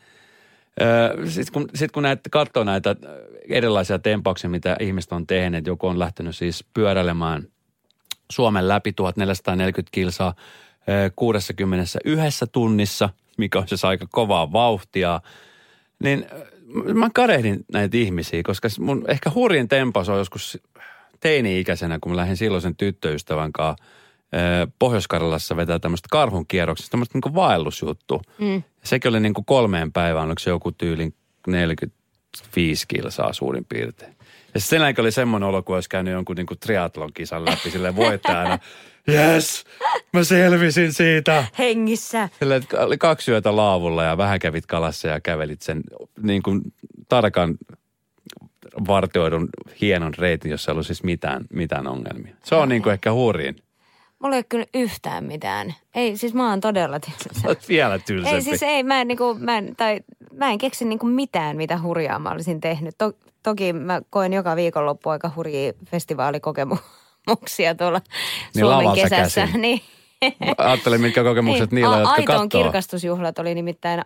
Sitten 1.25 1.53
kun, 1.53 1.69
sit 1.75 1.91
kun 1.91 2.03
näet, 2.03 2.19
katsoo 2.31 2.63
näitä 2.63 2.95
erilaisia 3.49 3.99
tempauksia, 3.99 4.49
mitä 4.49 4.75
ihmiset 4.79 5.11
on 5.11 5.27
tehneet, 5.27 5.67
joku 5.67 5.87
on 5.87 5.99
lähtenyt 5.99 6.35
siis 6.35 6.65
pyöräilemään 6.73 7.47
Suomen 8.31 8.67
läpi 8.67 8.93
1440 8.93 9.89
kilsaa– 9.91 10.33
61 11.15 12.45
tunnissa, 12.51 13.09
mikä 13.37 13.59
on 13.59 13.67
siis 13.67 13.85
aika 13.85 14.07
kovaa 14.11 14.51
vauhtia, 14.51 15.21
niin 16.03 16.25
mä 16.93 17.09
karehdin 17.13 17.65
näitä 17.73 17.97
ihmisiä, 17.97 18.43
koska 18.43 18.67
mun 18.79 19.05
ehkä 19.07 19.31
hurjin 19.35 19.67
tempaus 19.67 20.09
on 20.09 20.17
joskus 20.17 20.59
teini-ikäisenä, 21.19 21.99
kun 22.01 22.11
mä 22.11 22.15
lähdin 22.15 22.37
silloisen 22.37 22.75
tyttöystävän 22.75 23.51
kanssa 23.51 23.85
Pohjois-Karjalassa 24.79 25.55
vetää 25.55 25.79
tämmöistä 25.79 26.07
karhun 26.11 26.47
kierroksesta, 26.47 26.91
tämmöistä 26.91 27.19
niin 27.23 27.35
vaellusjuttu. 27.35 28.21
Mm. 28.37 28.63
Sekin 28.83 29.09
oli 29.09 29.19
niin 29.19 29.33
kuin 29.33 29.45
kolmeen 29.45 29.91
päivään, 29.91 30.25
oliko 30.25 30.39
se 30.39 30.49
joku 30.49 30.71
tyylin 30.71 31.13
45 31.47 32.85
kilsaa 32.87 33.33
suurin 33.33 33.65
piirtein. 33.65 34.15
Ja 34.53 34.59
sen 34.59 34.81
jälkeen 34.81 35.03
oli 35.03 35.11
semmoinen 35.11 35.49
olo, 35.49 35.63
kun 35.63 35.75
olisi 35.75 35.89
käynyt 35.89 36.13
jonkun 36.13 36.35
niin 36.35 36.59
triatlon 36.59 37.13
kisan 37.13 37.45
läpi 37.45 37.71
sille 37.71 37.95
voittajana. 37.95 38.59
Yes, 39.09 39.63
mä 40.13 40.23
selvisin 40.23 40.93
siitä. 40.93 41.45
Hengissä. 41.59 42.29
Sille, 42.39 42.61
oli 42.77 42.97
kaksi 42.97 43.31
yötä 43.31 43.55
laavulla 43.55 44.03
ja 44.03 44.17
vähän 44.17 44.39
kävit 44.39 44.65
kalassa 44.65 45.07
ja 45.07 45.19
kävelit 45.19 45.61
sen 45.61 45.81
niin 46.21 46.43
kuin 46.43 46.61
tarkan 47.09 47.55
vartioidun 48.87 49.49
hienon 49.81 50.13
reitin, 50.17 50.51
jossa 50.51 50.71
ei 50.71 50.73
ollut 50.73 50.85
siis 50.85 51.03
mitään, 51.03 51.45
mitään 51.53 51.87
ongelmia. 51.87 52.35
Se 52.43 52.55
on 52.55 52.69
niin 52.69 52.83
kuin 52.83 52.93
ehkä 52.93 53.13
hurjin. 53.13 53.55
Mulla 54.19 54.35
ei 54.35 54.39
ole 54.39 54.45
kyllä 54.49 54.65
yhtään 54.73 55.23
mitään. 55.23 55.75
Ei, 55.95 56.17
siis 56.17 56.33
mä 56.33 56.49
oon 56.49 56.61
todella 56.61 56.99
tylsä. 56.99 57.29
Olet 57.47 57.69
vielä 57.69 57.99
tylsempi. 57.99 58.35
Ei 58.35 58.41
siis 58.41 58.63
ei, 58.63 58.83
mä 58.83 59.01
en, 59.01 59.07
niinku, 59.07 59.37
mä 59.39 59.57
en, 59.57 59.75
tai, 59.75 59.99
mä 60.33 60.51
en 60.51 60.57
keksi 60.57 60.85
niinku 60.85 61.05
mitään, 61.05 61.57
mitä 61.57 61.81
hurjaa 61.81 62.19
mä 62.19 62.31
olisin 62.31 62.61
tehnyt. 62.61 62.95
To, 62.97 63.13
toki 63.43 63.73
mä 63.73 64.01
koen 64.09 64.33
joka 64.33 64.55
viikonloppu 64.55 65.09
aika 65.09 65.31
hurjia 65.35 65.73
festivaalikokemuksia 65.85 67.01
tuolla 67.77 68.01
niin 68.55 68.65
Suomen 68.65 68.95
kesässä. 68.95 69.41
Käsin. 69.41 69.61
Niin. 69.61 69.81
Ajattelin, 70.57 71.01
mitkä 71.01 71.23
kokemukset 71.23 71.71
niin. 71.71 71.81
niillä, 71.81 71.97
jotka 71.97 72.11
Aiton 72.11 72.49
kirkastusjuhlat 72.49 73.39
oli 73.39 73.55
nimittäin 73.55 74.01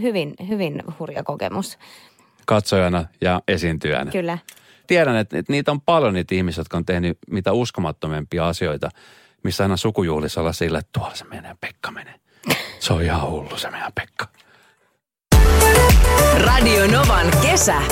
hyvin, 0.00 0.34
hyvin 0.48 0.82
hurja 0.98 1.22
kokemus. 1.22 1.78
Katsojana 2.46 3.04
ja 3.20 3.40
esiintyjänä. 3.48 4.10
Kyllä. 4.10 4.38
Tiedän, 4.86 5.16
että, 5.16 5.38
että 5.38 5.52
niitä 5.52 5.70
on 5.70 5.80
paljon 5.80 6.14
niitä 6.14 6.34
ihmisiä, 6.34 6.60
jotka 6.60 6.76
on 6.76 6.84
tehnyt 6.84 7.18
mitä 7.30 7.52
uskomattomempia 7.52 8.48
asioita, 8.48 8.88
missä 9.44 9.64
aina 9.64 9.76
sukujuhlissa 9.76 10.40
olla 10.40 10.52
sillä, 10.52 10.78
että 10.78 10.90
tuolla 10.92 11.14
se 11.14 11.24
menee, 11.24 11.56
Pekka 11.60 11.90
menee. 11.90 12.14
Se 12.80 12.92
on 12.92 13.02
ihan 13.02 13.30
hullu 13.30 13.56
se 13.56 13.70
meidän 13.70 13.92
Pekka. 13.94 14.26
Radio 16.38 16.86
Novan 16.86 17.26
kesä. 17.42 17.82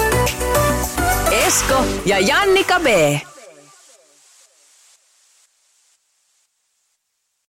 Esko 1.46 1.84
ja 2.06 2.18
Jannika 2.18 2.80
B. 2.80 2.86